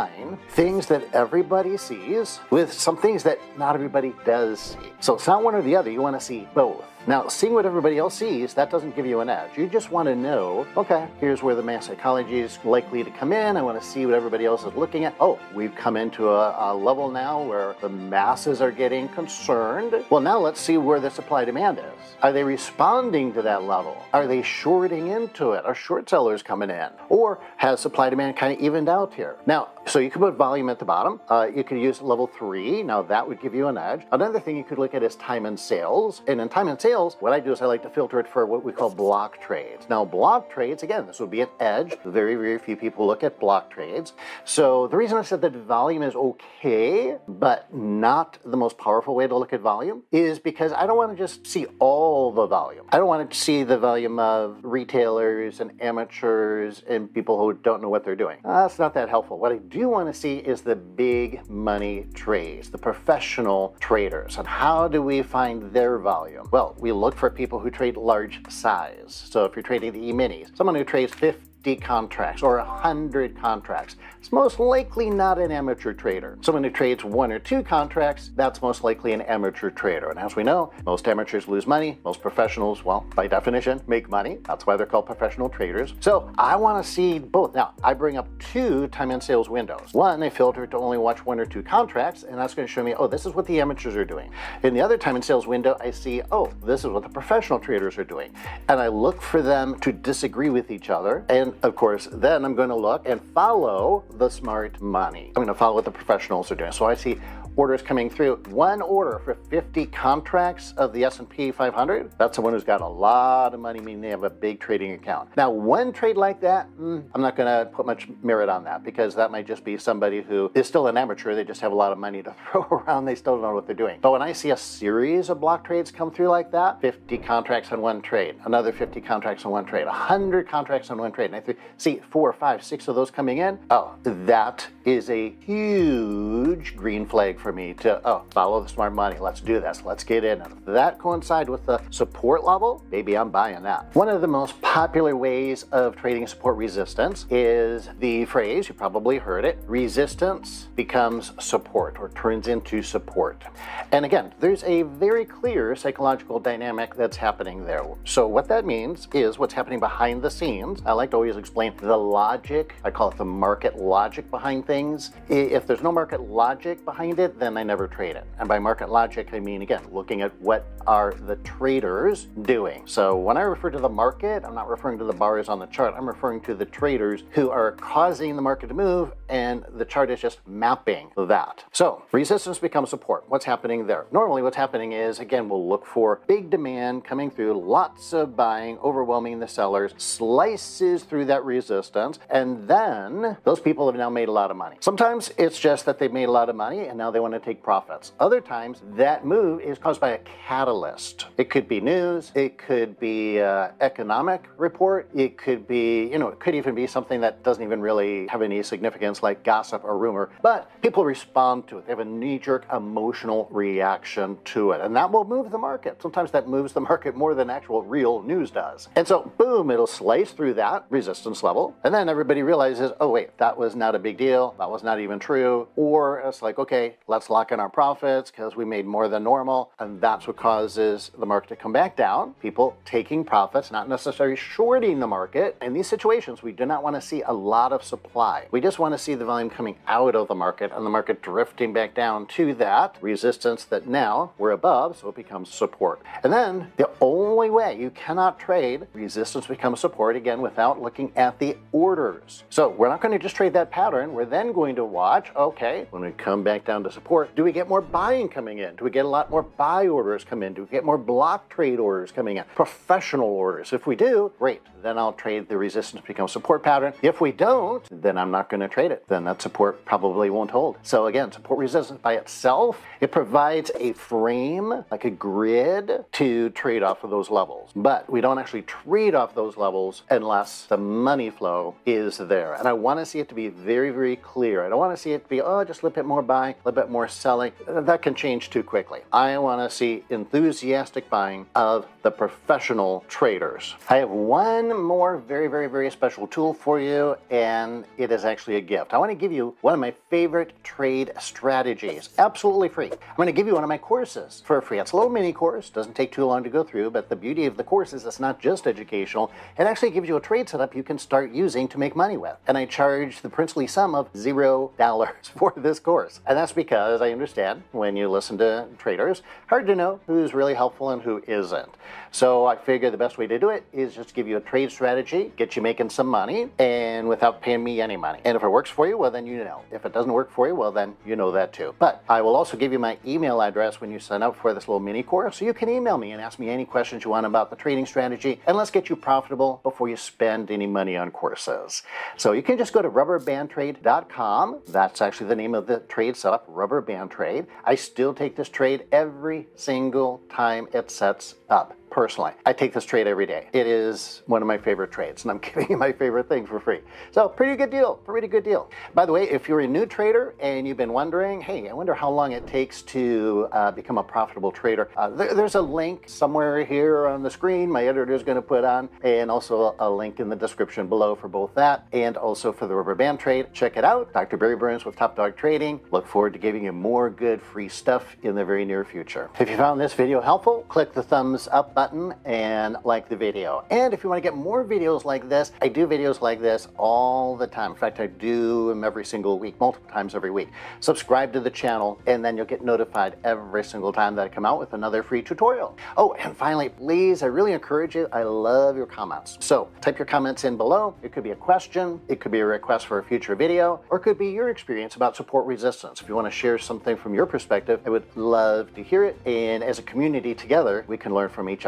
things 0.50 0.88
that 0.88 1.04
everybody 1.14 1.78
sees 1.78 2.40
with 2.50 2.72
some 2.72 2.98
things 2.98 3.24
that 3.24 3.40
not 3.58 3.76
everybody 3.76 4.14
does 4.26 4.60
see. 4.60 4.92
So 5.00 5.16
it's 5.16 5.28
not 5.28 5.44
one 5.44 5.56
or 5.56 5.62
the 5.62 5.76
other. 5.76 5.92
You 5.92 6.02
want 6.02 6.20
to 6.20 6.26
see 6.26 6.48
both. 6.54 6.84
Now, 7.08 7.28
seeing 7.28 7.54
what 7.54 7.68
everybody 7.68 8.00
else 8.00 8.16
sees, 8.16 8.56
that 8.56 8.72
doesn't 8.72 8.96
give 8.96 9.06
you 9.06 9.20
an 9.20 9.30
edge. 9.30 9.56
You 9.56 9.68
just 9.68 9.92
want 9.92 10.08
to 10.08 10.16
know, 10.16 10.66
okay, 10.76 11.08
here's 11.20 11.44
where 11.44 11.54
the 11.54 11.62
mass 11.62 11.86
psychology 11.86 12.40
is 12.40 12.58
likely 12.66 13.04
to 13.04 13.12
come 13.12 13.32
in. 13.32 13.58
I 13.58 13.62
want 13.62 13.80
to 13.80 13.88
see 13.88 14.08
what 14.08 14.16
everybody 14.16 14.46
else 14.46 14.64
is 14.64 14.74
looking 14.74 15.06
at. 15.06 15.14
Oh, 15.20 15.40
we've 15.54 15.76
come 15.76 15.98
into 15.98 16.30
a, 16.30 16.74
a 16.74 16.76
level 16.76 17.12
now 17.12 17.44
where 17.44 17.76
the 17.80 17.90
masses 17.90 18.60
are 18.60 18.72
getting 18.72 19.08
concerned. 19.10 20.04
Well, 20.10 20.22
now 20.22 20.40
let's 20.40 20.60
see 20.60 20.78
where 20.78 21.00
the 21.00 21.12
supply 21.12 21.46
demand 21.46 21.78
is. 21.78 22.16
Are 22.24 22.34
they 22.34 22.44
responding 22.44 23.34
to 23.34 23.44
that 23.44 23.64
level? 23.64 24.04
Are 24.12 24.26
they 24.26 24.42
shorting 24.42 25.10
into 25.10 25.52
it? 25.52 25.64
Are 25.64 25.76
short 25.76 26.10
sellers 26.10 26.42
coming 26.42 26.72
in? 26.72 26.90
Or 27.10 27.40
has 27.58 27.82
supply 27.82 28.10
demand 28.10 28.36
kind 28.36 28.58
of 28.58 28.60
evened 28.60 28.90
out 28.90 29.14
here? 29.14 29.36
Now, 29.46 29.70
so 29.88 30.00
you 30.00 30.10
could 30.10 30.22
put 30.22 30.36
volume 30.36 30.70
at 30.70 30.80
the 30.80 30.86
bottom. 30.86 31.20
Uh, 31.30 31.48
you 31.54 31.64
could 31.64 31.80
use 31.80 32.02
level 32.02 32.28
three. 32.28 32.84
Now 32.84 33.02
that 33.04 33.28
would 33.28 33.42
give 33.42 33.54
you 33.54 33.68
an 33.68 33.78
edge. 33.78 34.02
Another 34.12 34.40
thing 34.40 34.58
you 34.58 34.64
could 34.64 34.80
look 34.80 34.94
at 34.94 35.04
is 35.04 35.16
time 35.16 35.46
and 35.46 35.60
sales. 35.60 36.22
And 36.28 36.42
in 36.42 36.50
time 36.50 36.68
and 36.68 36.80
sales, 36.80 37.18
what 37.20 37.34
I 37.34 37.40
do 37.40 37.52
is 37.52 37.62
I 37.62 37.66
like 37.66 37.84
to 37.84 37.90
filter 37.90 38.20
it 38.20 38.28
for 38.28 38.46
what 38.46 38.64
we 38.64 38.72
call 38.72 38.90
block 38.90 39.42
trades. 39.42 39.88
Now 39.90 40.06
block 40.06 40.50
trades, 40.50 40.84
again, 40.84 41.06
this 41.06 41.20
would 41.20 41.32
be 41.32 41.42
an 41.42 41.50
edge. 41.60 41.96
Very, 42.06 42.36
very 42.36 42.58
few 42.58 42.76
people 42.76 43.06
look 43.06 43.24
at 43.24 43.40
block 43.40 43.70
trades. 43.72 44.14
So 44.44 44.88
the 44.88 44.98
reason 44.98 45.18
I 45.18 45.22
said 45.22 45.42
that 45.42 45.54
volume 45.54 46.04
is 46.04 46.16
okay, 46.16 47.18
but 47.28 47.74
not 47.74 48.38
the 48.44 48.58
most 48.58 48.78
powerful 48.78 49.16
way 49.16 49.28
to 49.28 49.38
look 49.38 49.54
at 49.54 49.62
volume 49.62 50.04
is 50.12 50.40
because 50.40 50.72
I 50.74 50.88
don't 50.88 50.98
want 50.98 51.12
to 51.12 51.18
just 51.18 51.46
see 51.46 51.68
all 51.80 52.32
the 52.32 52.48
volume. 52.48 52.86
I 52.90 52.98
don't 52.98 53.08
want 53.08 53.30
to 53.30 53.38
see 53.38 53.64
the 53.64 53.78
volume 53.78 54.20
of 54.20 54.60
retailers 54.64 55.60
and 55.60 55.82
amateurs 55.82 56.84
and 56.88 57.14
people 57.14 57.38
who 57.40 57.54
don't 57.54 57.82
know 57.82 57.90
what 57.90 58.04
they're 58.04 58.16
doing. 58.16 58.40
Uh, 58.44 58.64
that's 58.64 58.80
not 58.80 58.94
that 58.96 59.10
helpful. 59.10 59.38
What 59.38 59.52
I 59.52 59.58
do 59.58 59.75
want 59.84 60.08
to 60.08 60.18
see 60.18 60.38
is 60.38 60.62
the 60.62 60.76
big 60.76 61.50
money 61.50 62.08
trades, 62.14 62.70
the 62.70 62.78
professional 62.78 63.76
traders. 63.80 64.38
And 64.38 64.48
how 64.48 64.88
do 64.88 65.02
we 65.02 65.22
find 65.22 65.74
their 65.74 66.00
volume? 66.00 66.48
Well, 66.52 66.76
we 66.80 66.94
look 66.94 67.16
for 67.16 67.30
people 67.30 67.60
who 67.60 67.70
trade 67.70 67.98
large 67.98 68.40
size. 68.50 69.28
So 69.30 69.44
if 69.44 69.56
you're 69.56 69.64
trading 69.64 69.92
the 69.92 70.08
E-minis, 70.08 70.56
someone 70.56 70.76
who 70.76 70.86
trades 70.86 71.14
50 71.14 71.55
50 71.66 71.82
contracts 71.84 72.44
or 72.44 72.58
100 72.58 73.36
contracts. 73.42 73.96
It's 74.20 74.32
most 74.32 74.60
likely 74.60 75.10
not 75.10 75.40
an 75.40 75.52
amateur 75.52 75.94
trader. 75.94 76.38
Someone 76.42 76.64
who 76.64 76.70
trades 76.70 77.04
one 77.04 77.32
or 77.32 77.40
two 77.40 77.64
contracts, 77.64 78.30
that's 78.36 78.62
most 78.62 78.84
likely 78.84 79.14
an 79.14 79.22
amateur 79.22 79.72
trader. 79.72 80.12
And 80.12 80.20
as 80.20 80.36
we 80.36 80.44
know, 80.44 80.72
most 80.86 81.08
amateurs 81.08 81.48
lose 81.48 81.66
money. 81.66 81.98
Most 82.06 82.22
professionals, 82.22 82.86
well, 82.86 83.06
by 83.16 83.26
definition, 83.26 83.82
make 83.88 84.10
money. 84.10 84.38
That's 84.44 84.68
why 84.68 84.78
they're 84.78 84.86
called 84.86 85.08
professional 85.08 85.50
traders. 85.50 85.96
So 86.02 86.32
I 86.38 86.56
want 86.56 86.86
to 86.86 86.92
see 86.92 87.18
both. 87.18 87.56
Now, 87.56 87.74
I 87.84 87.96
bring 87.96 88.18
up 88.18 88.28
two 88.38 88.88
time 88.90 89.10
and 89.10 89.22
sales 89.22 89.50
windows. 89.50 89.90
One, 89.94 90.22
I 90.22 90.30
filter 90.30 90.68
to 90.68 90.78
only 90.78 91.00
watch 91.00 91.26
one 91.26 91.40
or 91.40 91.46
two 91.48 91.64
contracts, 91.64 92.22
and 92.22 92.38
that's 92.38 92.54
going 92.54 92.68
to 92.68 92.72
show 92.72 92.84
me, 92.84 92.94
oh, 92.94 93.08
this 93.08 93.26
is 93.26 93.34
what 93.34 93.48
the 93.48 93.60
amateurs 93.60 93.96
are 93.96 94.06
doing. 94.06 94.30
In 94.62 94.76
the 94.76 94.82
other 94.82 94.98
time 94.98 95.16
and 95.16 95.26
sales 95.26 95.48
window, 95.48 95.78
I 95.80 95.90
see, 95.90 96.22
oh, 96.32 96.52
this 96.64 96.82
is 96.82 96.92
what 96.92 97.02
the 97.02 97.10
professional 97.10 97.60
traders 97.60 97.98
are 97.98 98.04
doing. 98.04 98.34
And 98.70 98.80
I 98.80 98.88
look 98.88 99.20
for 99.20 99.42
them 99.42 99.80
to 99.80 99.92
disagree 99.92 100.50
with 100.50 100.70
each 100.70 100.92
other 100.92 101.26
and 101.30 101.55
of 101.64 101.76
course, 101.76 102.08
then 102.12 102.46
I'm 102.46 102.56
going 102.56 102.70
to 102.70 102.76
look 102.76 103.08
and 103.08 103.22
follow 103.34 104.04
the 104.16 104.30
smart 104.30 104.82
money. 104.82 105.28
I'm 105.36 105.44
going 105.44 105.48
to 105.48 105.54
follow 105.54 105.76
what 105.76 105.86
the 105.86 105.92
professionals 105.92 106.52
are 106.52 106.56
doing. 106.56 106.72
So 106.72 106.86
I 106.86 106.96
see 106.96 107.18
orders 107.56 107.82
coming 107.82 108.10
through. 108.10 108.38
One 108.50 108.82
order 108.82 109.20
for 109.24 109.36
50 109.50 109.86
contracts 109.88 110.74
of 110.78 110.94
the 110.94 111.04
S&P 111.06 111.52
500, 111.52 112.12
that's 112.18 112.36
someone 112.36 112.54
who's 112.54 112.64
got 112.64 112.82
a 112.82 112.88
lot 112.88 113.54
of 113.54 113.60
money, 113.60 113.80
meaning 113.80 114.02
they 114.02 114.10
have 114.10 114.24
a 114.24 114.30
big 114.30 114.60
trading 114.60 114.92
account. 114.92 115.30
Now, 115.38 115.50
one 115.50 115.94
trade 115.94 116.18
like 116.18 116.42
that, 116.42 116.70
mm, 116.78 117.04
I'm 117.14 117.22
not 117.22 117.36
going 117.36 117.48
to 117.48 117.72
put 117.72 117.86
much 117.86 118.08
merit 118.24 118.50
on 118.50 118.64
that 118.66 118.84
because 118.84 119.16
that 119.16 119.32
might 119.32 119.48
just 119.48 119.64
be 119.64 119.78
somebody 119.78 120.22
who 120.22 120.52
is 120.54 120.68
still 120.68 120.88
an 120.88 120.98
amateur. 120.98 121.36
They 121.36 121.44
just 121.44 121.62
have 121.62 121.72
a 121.72 121.76
lot 121.76 121.92
of 121.92 121.98
money 121.98 122.22
to 122.24 122.36
throw 122.52 122.62
around. 122.62 123.06
They 123.06 123.16
still 123.16 123.36
don't 123.36 123.44
know 123.44 123.54
what 123.54 123.68
they're 123.68 123.76
doing. 123.76 124.00
But 124.02 124.12
when 124.12 124.22
I 124.22 124.34
see 124.34 124.52
a 124.52 124.58
series 124.58 125.30
of 125.30 125.40
block 125.40 125.66
trades 125.66 125.92
come 125.92 126.12
through 126.12 126.30
like 126.30 126.52
that, 126.52 126.82
50 126.82 127.18
contracts 127.20 127.72
on 127.72 127.82
one 127.82 128.02
trade, 128.02 128.36
another 128.46 128.72
50 128.72 129.02
contracts 129.02 129.46
on 129.46 129.52
one 129.52 129.66
trade, 129.66 129.86
100 129.86 130.48
contracts 130.48 130.90
on 130.90 130.98
one 130.98 131.12
trade, 131.12 131.32
and 131.32 131.36
I 131.36 131.56
see 131.78 132.02
four, 132.10 132.34
five, 132.34 132.64
six 132.64 132.88
of 132.88 132.96
those 132.96 133.12
coming 133.12 133.38
in, 133.40 133.60
oh, 133.70 133.96
that 134.04 134.68
is 134.84 135.10
a 135.10 135.32
huge 135.40 136.76
green 136.76 137.06
flag 137.06 137.40
for 137.46 137.54
me 137.54 137.76
to, 137.76 138.02
oh, 138.06 138.24
follow 138.32 138.60
the 138.60 138.68
smart 138.68 138.92
money. 138.92 139.18
Let's 139.20 139.40
do 139.40 139.60
this. 139.60 139.84
Let's 139.86 140.04
get 140.04 140.24
in. 140.24 140.42
And 140.42 140.52
if 140.52 140.66
that 140.66 140.98
coincide 140.98 141.48
with 141.48 141.64
the 141.68 141.80
support 141.92 142.44
level, 142.44 142.84
maybe 142.90 143.16
I'm 143.16 143.30
buying 143.30 143.62
that. 143.62 143.94
One 143.94 144.10
of 144.10 144.22
the 144.22 144.28
most 144.28 144.60
popular 144.64 145.16
ways 145.16 145.62
of 145.72 145.96
trading 145.96 146.26
support 146.26 146.58
resistance 146.58 147.28
is 147.30 147.90
the 148.00 148.26
phrase, 148.26 148.68
you 148.68 148.74
probably 148.74 149.20
heard 149.20 149.46
it, 149.46 149.60
resistance 149.68 150.70
becomes 150.76 151.34
support 151.40 151.98
or 152.00 152.10
turns 152.10 152.48
into 152.48 152.82
support. 152.82 153.44
And 153.92 154.06
again, 154.06 154.34
there's 154.40 154.64
a 154.64 154.82
very 154.82 155.24
clear 155.24 155.76
psychological 155.76 156.40
dynamic 156.40 156.96
that's 156.96 157.16
happening 157.16 157.64
there. 157.64 157.86
So 158.06 158.28
what 158.28 158.48
that 158.48 158.66
means 158.66 159.08
is 159.14 159.38
what's 159.38 159.54
happening 159.54 159.80
behind 159.80 160.24
the 160.24 160.32
scenes. 160.32 160.82
I 160.84 160.94
like 160.94 161.12
to 161.12 161.18
always 161.18 161.38
explain 161.38 161.76
the 161.78 161.96
logic. 161.96 162.74
I 162.84 162.90
call 162.90 163.12
it 163.12 163.18
the 163.18 163.26
market 163.26 163.78
logic 163.78 164.32
behind 164.32 164.66
things. 164.66 165.12
If 165.30 165.68
there's 165.68 165.84
no 165.84 165.92
market 165.92 166.22
logic 166.22 166.84
behind 166.84 167.20
it, 167.20 167.35
then 167.38 167.58
I 167.58 167.64
never 167.64 167.88
trade 167.88 168.16
it. 168.16 168.26
And 168.40 168.48
by 168.48 168.60
market 168.60 168.90
logic, 168.90 169.30
I 169.34 169.40
mean, 169.40 169.62
again, 169.62 169.82
looking 169.92 170.22
at 170.22 170.34
what 170.42 170.66
are 170.88 171.14
the 171.14 171.36
traders 171.38 172.28
doing. 172.44 172.84
So 172.86 173.16
when 173.18 173.38
I 173.38 173.42
refer 173.42 173.70
to 173.72 173.80
the 173.80 173.90
market, 173.90 174.44
I'm 174.46 174.56
not 174.56 174.70
referring 174.70 174.98
to 175.00 175.04
the 175.04 175.14
bars 175.14 175.50
on 175.50 175.60
the 175.60 175.66
chart. 175.68 175.94
I'm 175.98 176.08
referring 176.08 176.42
to 176.42 176.54
the 176.54 176.66
traders 176.66 177.24
who 177.32 177.50
are 177.50 177.74
causing 177.74 178.36
the 178.36 178.42
market 178.42 178.68
to 178.68 178.74
move 178.74 179.14
and 179.30 179.66
the 179.76 179.86
chart 179.86 180.12
is 180.12 180.20
just 180.20 180.40
mapping 180.48 181.12
that. 181.18 181.64
So 181.72 182.04
resistance 182.12 182.60
becomes 182.60 182.90
support. 182.90 183.26
What's 183.28 183.46
happening 183.46 183.88
there? 183.88 184.06
Normally 184.12 184.42
what's 184.42 184.58
happening 184.58 184.92
is, 184.92 185.20
again, 185.20 185.50
we'll 185.50 185.68
look 185.68 185.86
for 185.86 186.22
big 186.28 186.50
demand 186.50 187.06
coming 187.06 187.32
through, 187.32 187.60
lots 187.60 188.14
of 188.14 188.36
buying, 188.36 188.78
overwhelming 188.80 189.40
the 189.40 189.48
sellers, 189.48 189.94
slices 189.98 191.04
through 191.04 191.26
that 191.26 191.44
resistance, 191.44 192.20
and 192.30 192.68
then 192.68 193.38
those 193.44 193.60
people 193.60 193.88
have 193.88 193.96
now 193.96 194.10
made 194.10 194.28
a 194.28 194.32
lot 194.32 194.52
of 194.52 194.58
money. 194.58 194.78
Sometimes 194.80 195.32
it's 195.38 195.60
just 195.60 195.86
that 195.86 195.98
they've 195.98 196.14
made 196.14 196.30
a 196.30 196.32
lot 196.32 196.50
of 196.50 196.56
money 196.56 196.86
and 196.88 196.98
now 196.98 197.10
they 197.12 197.20
want 197.26 197.44
to 197.44 197.50
take 197.50 197.64
profits. 197.64 198.12
Other 198.20 198.40
times, 198.40 198.84
that 198.96 199.26
move 199.26 199.60
is 199.60 199.80
caused 199.80 200.00
by 200.00 200.10
a 200.10 200.20
catalyst. 200.20 201.26
It 201.38 201.50
could 201.50 201.68
be 201.68 201.82
news, 201.82 202.32
it 202.36 202.60
could 202.60 203.00
be 203.00 203.42
uh, 203.42 203.70
economic 203.82 204.48
report, 204.58 205.10
it 205.16 205.36
could 205.36 205.68
be, 205.68 206.04
you 206.04 206.20
know, 206.20 206.28
it 206.28 206.40
could 206.40 206.54
even 206.54 206.76
be 206.76 206.86
something 206.86 207.22
that 207.22 207.42
doesn't 207.44 207.64
even 207.64 207.82
really 207.82 208.28
have 208.28 208.44
any 208.44 208.62
significance 208.62 209.24
like 209.24 209.44
gossip 209.44 209.84
or 209.84 209.98
rumor, 209.98 210.30
but 210.44 210.70
people 210.84 211.04
respond 211.04 211.68
to 211.68 211.80
it. 211.80 211.88
They 211.88 211.94
have 211.94 212.00
a 212.00 212.06
knee-jerk 212.06 212.68
emotional 212.72 213.48
reaction 213.50 214.38
to 214.54 214.74
it, 214.74 214.82
and 214.82 214.96
that 214.96 215.12
will 215.12 215.26
move 215.26 215.50
the 215.50 215.58
market. 215.58 216.00
Sometimes 216.04 216.30
that 216.30 216.48
moves 216.48 216.74
the 216.74 216.82
market 216.92 217.16
more 217.16 217.34
than 217.34 217.50
actual 217.50 217.82
real 217.82 218.22
news 218.22 218.52
does. 218.52 218.88
And 218.96 219.08
so, 219.08 219.32
boom, 219.40 219.72
it'll 219.72 219.88
slice 219.88 220.30
through 220.30 220.54
that 220.56 220.86
resistance 220.92 221.42
level, 221.42 221.76
and 221.84 221.92
then 221.92 222.08
everybody 222.08 222.44
realizes, 222.44 222.92
oh 223.00 223.10
wait, 223.10 223.36
that 223.40 223.58
was 223.58 223.76
not 223.76 223.96
a 223.96 224.00
big 224.00 224.18
deal, 224.18 224.54
that 224.60 224.70
was 224.70 224.84
not 224.84 225.00
even 225.00 225.18
true, 225.18 225.68
or 225.76 226.20
it's 226.20 226.44
like, 226.44 226.60
okay, 226.60 226.98
let's 227.08 227.15
lock 227.30 227.52
in 227.52 227.60
our 227.60 227.70
profits 227.70 228.32
because 228.32 228.56
we 228.56 228.66
made 228.66 228.86
more 228.86 229.08
than 229.08 229.24
normal. 229.24 229.72
And 229.80 230.02
that's 230.02 230.28
what 230.28 230.38
causes 230.38 231.12
the 231.18 231.26
market 231.26 231.50
to 231.50 231.56
come 231.56 231.72
back 231.72 231.96
down. 231.96 232.34
People 232.42 232.76
taking 232.86 233.24
profits, 233.24 233.72
not 233.72 233.88
necessarily 233.88 234.36
shorting 234.36 235.00
the 235.00 235.08
market. 235.08 235.58
In 235.62 235.74
these 235.74 235.88
situations, 235.88 236.44
we 236.44 236.52
do 236.52 236.66
not 236.66 236.84
want 236.84 236.96
to 236.96 237.02
see 237.02 237.22
a 237.22 237.34
lot 237.34 237.72
of 237.72 237.84
supply. 237.84 238.48
We 238.52 238.62
just 238.62 238.80
want 238.80 238.94
to 238.94 238.98
see 238.98 239.16
the 239.16 239.26
volume 239.26 239.50
coming 239.50 239.78
out 239.88 240.16
of 240.16 240.28
the 240.28 240.36
market 240.36 240.72
and 240.74 240.86
the 240.86 240.90
market 240.90 241.22
drifting 241.22 241.74
back 241.74 241.96
down 241.96 242.28
to 242.28 242.54
that 242.56 242.98
resistance 243.02 243.64
that 243.66 243.88
now 243.88 244.32
we're 244.38 244.52
above, 244.52 244.98
so 244.98 245.10
it 245.10 245.16
becomes 245.16 245.54
support. 245.54 246.02
And 246.24 246.32
then 246.34 246.72
the 246.78 246.90
only 247.02 247.50
way 247.50 247.80
you 247.80 247.90
cannot 247.92 248.40
trade 248.40 248.88
resistance 248.94 249.48
becomes 249.48 249.80
support 249.80 250.16
again 250.16 250.42
without 250.42 250.82
looking 250.82 251.12
at 251.16 251.40
the 251.40 251.58
orders. 251.72 252.44
So 252.50 252.70
we're 252.70 252.90
not 252.90 253.02
going 253.02 253.12
to 253.12 253.20
just 253.20 253.36
trade 253.36 253.54
that 253.54 253.72
pattern. 253.72 254.14
We're 254.14 254.26
then 254.26 254.52
going 254.52 254.76
to 254.76 254.86
watch, 254.86 255.32
okay, 255.36 255.88
when 255.92 256.02
we 256.02 256.12
come 256.12 256.44
back 256.44 256.66
down 256.66 256.84
to 256.84 256.92
support, 256.92 257.05
do 257.36 257.44
we 257.44 257.52
get 257.52 257.68
more 257.68 257.82
buying 257.82 258.28
coming 258.28 258.58
in? 258.60 258.76
Do 258.76 258.84
we 258.84 258.90
get 258.90 259.06
a 259.06 259.08
lot 259.08 259.30
more 259.30 259.44
buy 259.44 259.88
orders 259.88 260.24
come 260.24 260.42
in? 260.44 260.54
Do 260.54 260.64
we 260.64 260.68
get 260.68 260.84
more 260.84 260.98
block 260.98 261.50
trade 261.50 261.80
orders 261.80 262.12
coming 262.12 262.38
in? 262.38 262.44
Professional 262.56 263.28
orders. 263.28 263.74
If 263.74 263.86
we 263.86 263.96
do, 263.96 264.32
great. 264.40 264.62
Then 264.82 264.98
I'll 264.98 265.14
trade 265.14 265.50
the 265.50 265.58
resistance 265.58 266.04
become 266.06 266.28
support 266.28 266.64
pattern. 266.64 266.94
If 267.02 267.22
we 267.22 267.32
don't, 267.32 267.84
then 267.92 268.18
I'm 268.18 268.32
not 268.32 268.50
going 268.50 268.62
to 268.62 268.68
trade 268.68 268.92
it. 268.92 269.08
Then 269.08 269.24
that 269.26 269.42
support 269.42 269.84
probably 269.86 270.30
won't 270.30 270.52
hold. 270.52 270.78
So 270.84 271.08
again, 271.08 271.32
support 271.32 271.60
resistance 271.60 272.00
by 272.02 272.14
itself, 272.14 272.82
it 273.02 273.12
provides 273.12 273.72
a 273.80 273.94
frame, 273.94 274.84
like 274.92 275.06
a 275.06 275.10
grid, 275.10 276.06
to 276.14 276.50
trade 276.52 276.84
off 276.84 277.04
of 277.04 277.10
those 277.10 277.30
levels. 277.30 277.72
But 277.76 278.12
we 278.12 278.22
don't 278.22 278.38
actually 278.38 278.64
trade 278.64 279.16
off 279.16 279.34
those 279.34 279.58
levels 279.58 280.04
unless 280.10 280.66
the 280.66 280.78
money 280.78 281.30
flow 281.30 281.76
is 281.86 282.18
there. 282.18 282.54
And 282.54 282.68
I 282.68 282.74
want 282.74 283.00
to 283.00 283.06
see 283.06 283.20
it 283.20 283.30
to 283.30 283.36
be 283.36 283.50
very, 283.50 283.90
very 283.90 284.16
clear. 284.16 284.66
I 284.66 284.70
don't 284.70 284.80
want 284.80 284.96
to 284.96 285.02
see 285.02 285.14
it 285.14 285.24
to 285.24 285.30
be, 285.30 285.42
oh, 285.42 285.64
just 285.64 285.82
a 285.82 285.86
little 285.86 285.96
bit 285.96 286.06
more 286.06 286.22
buy, 286.22 286.50
a 286.50 286.56
little 286.64 286.82
bit 286.84 286.85
more 286.90 287.08
selling, 287.08 287.52
that 287.68 288.02
can 288.02 288.16
change 288.16 288.50
too 288.50 288.64
quickly. 288.64 289.02
I 289.12 289.38
want 289.38 289.70
to 289.70 289.76
see 289.76 290.04
enthusiastic 290.10 291.10
buying 291.10 291.46
of 291.56 291.86
the 292.04 292.12
professional 292.12 293.04
traders. 293.08 293.76
I 293.90 293.98
have 293.98 294.10
one 294.10 294.80
more 294.80 295.18
very, 295.18 295.48
very, 295.48 295.68
very 295.68 295.90
special 295.90 296.28
tool 296.28 296.54
for 296.54 296.80
you, 296.80 297.16
and 297.32 297.86
it 297.98 298.12
is 298.12 298.26
actually 298.26 298.58
a 298.58 298.62
gift. 298.62 298.94
I 298.94 298.98
want 298.98 299.12
to 299.12 299.16
give 299.16 299.32
you 299.32 299.56
one 299.62 299.74
of 299.74 299.80
my 299.80 299.94
favorite 300.10 300.54
trade 300.64 301.12
strategies, 301.20 302.10
absolutely 302.18 302.70
free. 302.70 302.92
I'm 302.92 303.16
going 303.18 303.28
to 303.28 303.34
give 303.34 303.48
you 303.48 303.54
one 303.56 303.64
of 303.64 303.70
my 303.70 303.78
courses 303.78 304.44
for 304.46 304.62
free. 304.62 304.80
It's 304.80 304.92
a 304.92 304.96
little 304.96 305.12
mini 305.12 305.34
course, 305.34 305.70
doesn't 305.70 305.96
take 305.96 306.12
too 306.12 306.26
long 306.26 306.44
to 306.44 306.50
go 306.50 306.64
through, 306.64 306.92
but 306.92 307.10
the 307.10 307.16
beauty 307.16 307.46
of 307.46 307.58
the 307.58 307.64
course 307.64 307.94
is 307.94 308.06
it's 308.06 308.20
not 308.20 308.40
just 308.40 308.68
educational, 308.68 309.32
it 309.58 309.64
actually 309.64 309.92
gives 309.92 310.08
you 310.08 310.18
a 310.18 310.22
trade 310.22 310.48
setup 310.48 310.76
you 310.76 310.84
can 310.84 311.00
start 311.00 311.32
using 311.32 311.68
to 311.70 311.80
make 311.80 311.96
money 311.96 312.18
with. 312.18 312.36
And 312.48 312.58
I 312.58 312.66
charge 312.66 313.22
the 313.22 313.30
princely 313.30 313.68
sum 313.68 313.96
of 313.96 314.10
zero 314.16 314.72
dollars 314.78 315.32
for 315.36 315.54
this 315.58 315.80
course. 315.80 316.20
And 316.28 316.38
that's 316.38 316.52
because 316.52 316.75
I 316.76 317.12
understand 317.12 317.64
when 317.72 317.96
you 317.96 318.10
listen 318.10 318.38
to 318.40 318.68
traders, 318.78 319.22
hard 319.48 319.68
to 319.68 319.76
know 319.76 320.00
who's 320.08 320.34
really 320.34 320.54
helpful 320.54 320.90
and 320.90 321.02
who 321.02 321.24
isn't. 321.28 321.70
So 322.12 322.46
I 322.46 322.56
figure 322.56 322.90
the 322.90 322.98
best 322.98 323.18
way 323.18 323.28
to 323.28 323.38
do 323.38 323.50
it 323.50 323.66
is 323.74 323.94
just 323.94 324.14
give 324.14 324.28
you 324.28 324.38
a 324.38 324.42
trade 324.42 324.72
strategy, 324.72 325.32
get 325.36 325.56
you 325.56 325.62
making 325.62 325.90
some 325.90 326.08
money, 326.08 326.50
and 326.60 327.08
without 327.08 327.42
paying 327.42 327.64
me 327.64 327.82
any 327.82 327.98
money. 327.98 328.20
And 328.24 328.36
if 328.36 328.44
it 328.44 328.50
works 328.50 328.70
for 328.70 328.88
you, 328.88 328.98
well, 328.98 329.12
then 329.12 329.26
you 329.26 329.44
know. 329.44 329.62
If 329.72 329.86
it 329.86 329.94
doesn't 329.94 330.12
work 330.12 330.32
for 330.32 330.48
you, 330.48 330.56
well, 330.56 330.72
then 330.72 330.96
you 331.06 331.16
know 331.16 331.32
that 331.32 331.52
too. 331.52 331.76
But 331.78 332.04
I 332.08 332.22
will 332.22 332.36
also 332.36 332.56
give 332.56 332.72
you 332.72 332.80
my 332.80 332.98
email 333.06 333.42
address 333.42 333.82
when 333.82 333.92
you 333.92 334.00
sign 334.00 334.24
up 334.24 334.36
for 334.38 334.54
this 334.54 334.68
little 334.68 334.80
mini 334.80 335.04
course, 335.04 335.38
so 335.38 335.46
you 335.46 335.54
can 335.54 335.70
email 335.70 335.98
me 335.98 336.12
and 336.12 336.22
ask 336.22 336.40
me 336.40 336.50
any 336.50 336.66
questions 336.66 337.04
you 337.04 337.12
want 337.12 337.26
about 337.26 337.50
the 337.50 337.56
trading 337.56 337.86
strategy, 337.86 338.40
and 338.48 338.56
let's 338.56 338.72
get 338.72 338.90
you 338.90 338.96
profitable 338.96 339.60
before 339.64 339.90
you 339.90 339.98
spend 339.98 340.52
any 340.52 340.68
money 340.68 340.96
on 340.96 341.12
courses. 341.12 341.84
So 342.18 342.32
you 342.32 342.44
can 342.44 342.58
just 342.58 342.74
go 342.74 342.82
to 342.82 342.90
rubberbandtrade.com. 342.90 344.62
That's 344.68 345.02
actually 345.02 345.28
the 345.28 345.36
name 345.36 345.54
of 345.54 345.68
the 345.68 345.80
trade 345.80 346.16
setup, 346.16 346.46
Rubber 346.66 346.82
Band 346.82 347.12
Trade. 347.12 347.46
I 347.64 347.76
still 347.76 348.16
take 348.16 348.36
this 348.36 348.50
trade 348.50 348.88
every 348.92 349.46
single 349.54 350.24
time 350.30 350.68
it 350.74 350.90
sets 350.90 351.36
up 351.48 351.78
personally. 351.96 352.34
I 352.46 352.52
take 352.52 352.74
this 352.74 352.84
trade 352.84 353.08
every 353.08 353.26
day. 353.26 353.48
It 353.54 353.66
is 353.68 354.22
one 354.26 354.42
of 354.42 354.50
my 354.50 354.58
favorite 354.58 354.92
trades, 354.92 355.24
and 355.24 355.32
I'm 355.32 355.38
giving 355.54 355.70
you 355.70 355.78
my 355.78 355.94
favorite 355.94 356.28
thing 356.28 356.46
for 356.46 356.60
free. 356.60 356.82
So, 357.12 357.30
pretty 357.30 357.56
good 357.56 357.70
deal, 357.72 357.96
pretty 357.96 358.28
good 358.28 358.44
deal. 358.44 358.70
By 358.94 359.06
the 359.06 359.14
way, 359.14 359.30
if 359.30 359.48
you're 359.48 359.62
a 359.62 359.68
new 359.68 359.86
trader 359.86 360.36
and 360.42 360.68
you've 360.68 360.76
been 360.76 360.92
wondering, 360.92 361.40
hey, 361.40 361.70
I 361.70 361.74
wonder 361.74 361.94
how 361.94 362.12
long 362.12 362.34
it 362.34 362.46
takes 362.48 362.82
to 362.82 363.48
uh, 363.54 363.72
become 363.72 363.98
a 363.98 364.04
profitable 364.04 364.52
trader, 364.52 364.90
uh, 364.98 365.10
there, 365.10 365.34
there's 365.34 365.56
a 365.56 365.62
link 365.62 366.04
somewhere 366.10 366.66
here 366.66 367.08
on 367.08 367.24
the 367.24 367.32
screen 367.32 367.72
my 367.72 367.88
editor 367.88 368.14
is 368.14 368.24
going 368.24 368.36
to 368.36 368.42
put 368.42 368.66
on, 368.66 368.90
and 369.04 369.32
also 369.32 369.74
a 369.80 369.90
link 369.90 370.20
in 370.20 370.28
the 370.28 370.36
description 370.36 370.88
below 370.88 371.16
for 371.16 371.30
both 371.30 371.56
that 371.56 371.88
and 371.94 372.18
also 372.18 372.52
for 372.52 372.68
the 372.68 372.76
rubber 372.76 372.96
band 372.96 373.22
trade. 373.22 373.48
Check 373.54 373.78
it 373.78 373.86
out. 373.86 374.12
Dr. 374.12 374.36
Barry 374.36 374.58
Burns 374.58 374.84
with 374.84 374.98
Top 374.98 375.16
Dog 375.16 375.38
Trading. 375.38 375.80
Look 375.92 376.06
forward 376.06 376.34
to 376.34 376.40
giving 376.40 376.66
you 376.66 376.74
more 376.74 377.10
good 377.10 377.42
free 377.42 377.70
stuff 377.70 378.18
in 378.24 378.36
the 378.36 378.44
very 378.44 378.66
near 378.66 378.84
future. 378.84 379.30
If 379.40 379.50
you 379.50 379.56
found 379.56 379.80
this 379.80 379.94
video 379.94 380.20
helpful, 380.20 380.66
click 380.68 380.94
the 380.94 381.02
thumbs 381.02 381.48
up 381.50 381.74
button 381.74 381.85
button 381.86 382.16
and 382.26 382.78
like 382.84 383.08
the 383.10 383.16
video. 383.16 383.64
And 383.70 383.94
if 383.94 384.04
you 384.04 384.10
want 384.10 384.18
to 384.18 384.28
get 384.28 384.36
more 384.36 384.66
videos 384.66 385.06
like 385.06 385.30
this, 385.30 385.52
I 385.62 385.68
do 385.68 385.86
videos 385.86 386.20
like 386.20 386.42
this 386.42 386.68
all 386.78 387.38
the 387.38 387.46
time. 387.46 387.72
In 387.72 387.78
fact, 387.78 388.00
I 388.00 388.08
do 388.08 388.70
them 388.70 388.84
every 388.84 389.06
single 389.06 389.38
week, 389.38 389.60
multiple 389.60 389.90
times 389.92 390.16
every 390.16 390.32
week. 390.32 390.50
Subscribe 390.80 391.32
to 391.34 391.40
the 391.40 391.52
channel 391.52 392.00
and 392.08 392.26
then 392.26 392.38
you'll 392.38 392.48
get 392.48 392.64
notified 392.64 393.18
every 393.24 393.64
single 393.64 393.94
time 393.94 394.16
that 394.16 394.24
I 394.24 394.30
come 394.30 394.46
out 394.46 394.60
with 394.60 394.74
another 394.74 395.04
free 395.04 395.22
tutorial. 395.22 395.78
Oh, 395.96 396.14
and 396.14 396.36
finally, 396.36 396.70
please, 396.70 397.22
I 397.22 397.28
really 397.28 397.54
encourage 397.54 397.96
you, 397.96 398.08
I 398.12 398.24
love 398.24 398.76
your 398.76 398.88
comments. 398.88 399.38
So 399.42 399.70
type 399.82 400.00
your 400.00 400.08
comments 400.08 400.44
in 400.44 400.58
below. 400.58 400.96
It 401.04 401.12
could 401.12 401.24
be 401.24 401.32
a 401.32 401.36
question, 401.36 402.02
it 402.08 402.20
could 402.20 402.32
be 402.32 402.40
a 402.40 402.46
request 402.46 402.88
for 402.88 402.98
a 402.98 403.04
future 403.04 403.36
video, 403.36 403.82
or 403.90 403.98
it 403.98 404.02
could 404.02 404.18
be 404.18 404.30
your 404.30 404.50
experience 404.50 404.96
about 404.96 405.16
support 405.16 405.46
resistance. 405.46 406.02
If 406.02 406.10
you 406.10 406.16
want 406.16 406.26
to 406.26 406.32
share 406.32 406.58
something 406.58 406.98
from 406.98 407.14
your 407.14 407.28
perspective, 407.28 407.80
I 407.86 407.90
would 407.92 408.06
love 408.16 408.74
to 408.74 408.82
hear 408.82 409.04
it. 409.06 409.20
And 409.26 409.64
as 409.64 409.78
a 409.78 409.84
community 409.84 410.34
together, 410.34 410.84
we 410.88 410.98
can 410.98 411.14
learn 411.14 411.30
from 411.30 411.48
each 411.48 411.68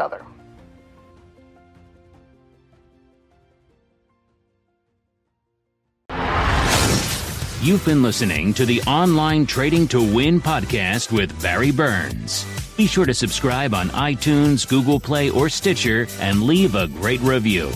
You've 7.60 7.84
been 7.84 8.04
listening 8.04 8.54
to 8.54 8.64
the 8.64 8.80
Online 8.82 9.44
Trading 9.44 9.88
to 9.88 10.00
Win 10.00 10.40
podcast 10.40 11.10
with 11.10 11.42
Barry 11.42 11.72
Burns. 11.72 12.46
Be 12.76 12.86
sure 12.86 13.04
to 13.04 13.12
subscribe 13.12 13.74
on 13.74 13.88
iTunes, 13.88 14.64
Google 14.66 15.00
Play, 15.00 15.30
or 15.30 15.48
Stitcher 15.48 16.06
and 16.20 16.44
leave 16.44 16.76
a 16.76 16.86
great 16.86 17.20
review. 17.20 17.70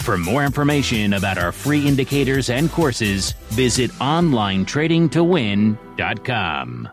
For 0.00 0.18
more 0.18 0.44
information 0.44 1.12
about 1.12 1.38
our 1.38 1.52
free 1.52 1.86
indicators 1.86 2.50
and 2.50 2.68
courses, 2.72 3.30
visit 3.50 3.92
OnlineTradingToWin.com. 3.92 6.88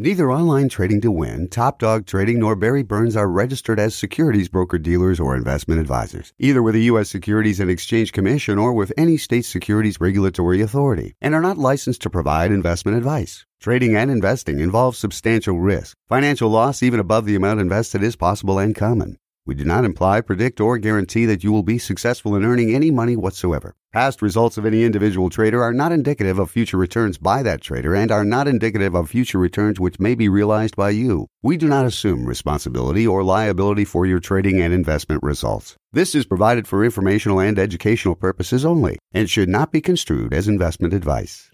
Neither 0.00 0.30
Online 0.30 0.68
Trading 0.68 1.00
to 1.00 1.10
Win, 1.10 1.48
Top 1.48 1.80
Dog 1.80 2.06
Trading, 2.06 2.38
nor 2.38 2.54
Barry 2.54 2.84
Burns 2.84 3.16
are 3.16 3.28
registered 3.28 3.80
as 3.80 3.96
securities 3.96 4.48
broker 4.48 4.78
dealers 4.78 5.18
or 5.18 5.34
investment 5.34 5.80
advisors, 5.80 6.32
either 6.38 6.62
with 6.62 6.74
the 6.74 6.84
U.S. 6.84 7.10
Securities 7.10 7.58
and 7.58 7.68
Exchange 7.68 8.12
Commission 8.12 8.58
or 8.58 8.72
with 8.72 8.92
any 8.96 9.16
state 9.16 9.44
securities 9.44 10.00
regulatory 10.00 10.60
authority, 10.60 11.16
and 11.20 11.34
are 11.34 11.40
not 11.40 11.58
licensed 11.58 12.00
to 12.02 12.10
provide 12.10 12.52
investment 12.52 12.96
advice. 12.96 13.44
Trading 13.58 13.96
and 13.96 14.08
investing 14.08 14.60
involves 14.60 14.98
substantial 14.98 15.58
risk. 15.58 15.96
Financial 16.08 16.48
loss, 16.48 16.80
even 16.80 17.00
above 17.00 17.24
the 17.24 17.34
amount 17.34 17.58
invested, 17.58 18.00
is 18.04 18.14
possible 18.14 18.60
and 18.60 18.76
common. 18.76 19.18
We 19.48 19.54
do 19.54 19.64
not 19.64 19.86
imply, 19.86 20.20
predict, 20.20 20.60
or 20.60 20.76
guarantee 20.76 21.24
that 21.24 21.42
you 21.42 21.52
will 21.52 21.62
be 21.62 21.78
successful 21.78 22.36
in 22.36 22.44
earning 22.44 22.74
any 22.74 22.90
money 22.90 23.16
whatsoever. 23.16 23.74
Past 23.94 24.20
results 24.20 24.58
of 24.58 24.66
any 24.66 24.84
individual 24.84 25.30
trader 25.30 25.62
are 25.62 25.72
not 25.72 25.90
indicative 25.90 26.38
of 26.38 26.50
future 26.50 26.76
returns 26.76 27.16
by 27.16 27.42
that 27.42 27.62
trader 27.62 27.94
and 27.94 28.12
are 28.12 28.26
not 28.26 28.46
indicative 28.46 28.94
of 28.94 29.08
future 29.08 29.38
returns 29.38 29.80
which 29.80 29.98
may 29.98 30.14
be 30.14 30.28
realized 30.28 30.76
by 30.76 30.90
you. 30.90 31.28
We 31.42 31.56
do 31.56 31.66
not 31.66 31.86
assume 31.86 32.26
responsibility 32.26 33.06
or 33.06 33.24
liability 33.24 33.86
for 33.86 34.04
your 34.04 34.20
trading 34.20 34.60
and 34.60 34.74
investment 34.74 35.22
results. 35.22 35.76
This 35.94 36.14
is 36.14 36.26
provided 36.26 36.68
for 36.68 36.84
informational 36.84 37.40
and 37.40 37.58
educational 37.58 38.16
purposes 38.16 38.66
only 38.66 38.98
and 39.14 39.30
should 39.30 39.48
not 39.48 39.72
be 39.72 39.80
construed 39.80 40.34
as 40.34 40.46
investment 40.46 40.92
advice. 40.92 41.50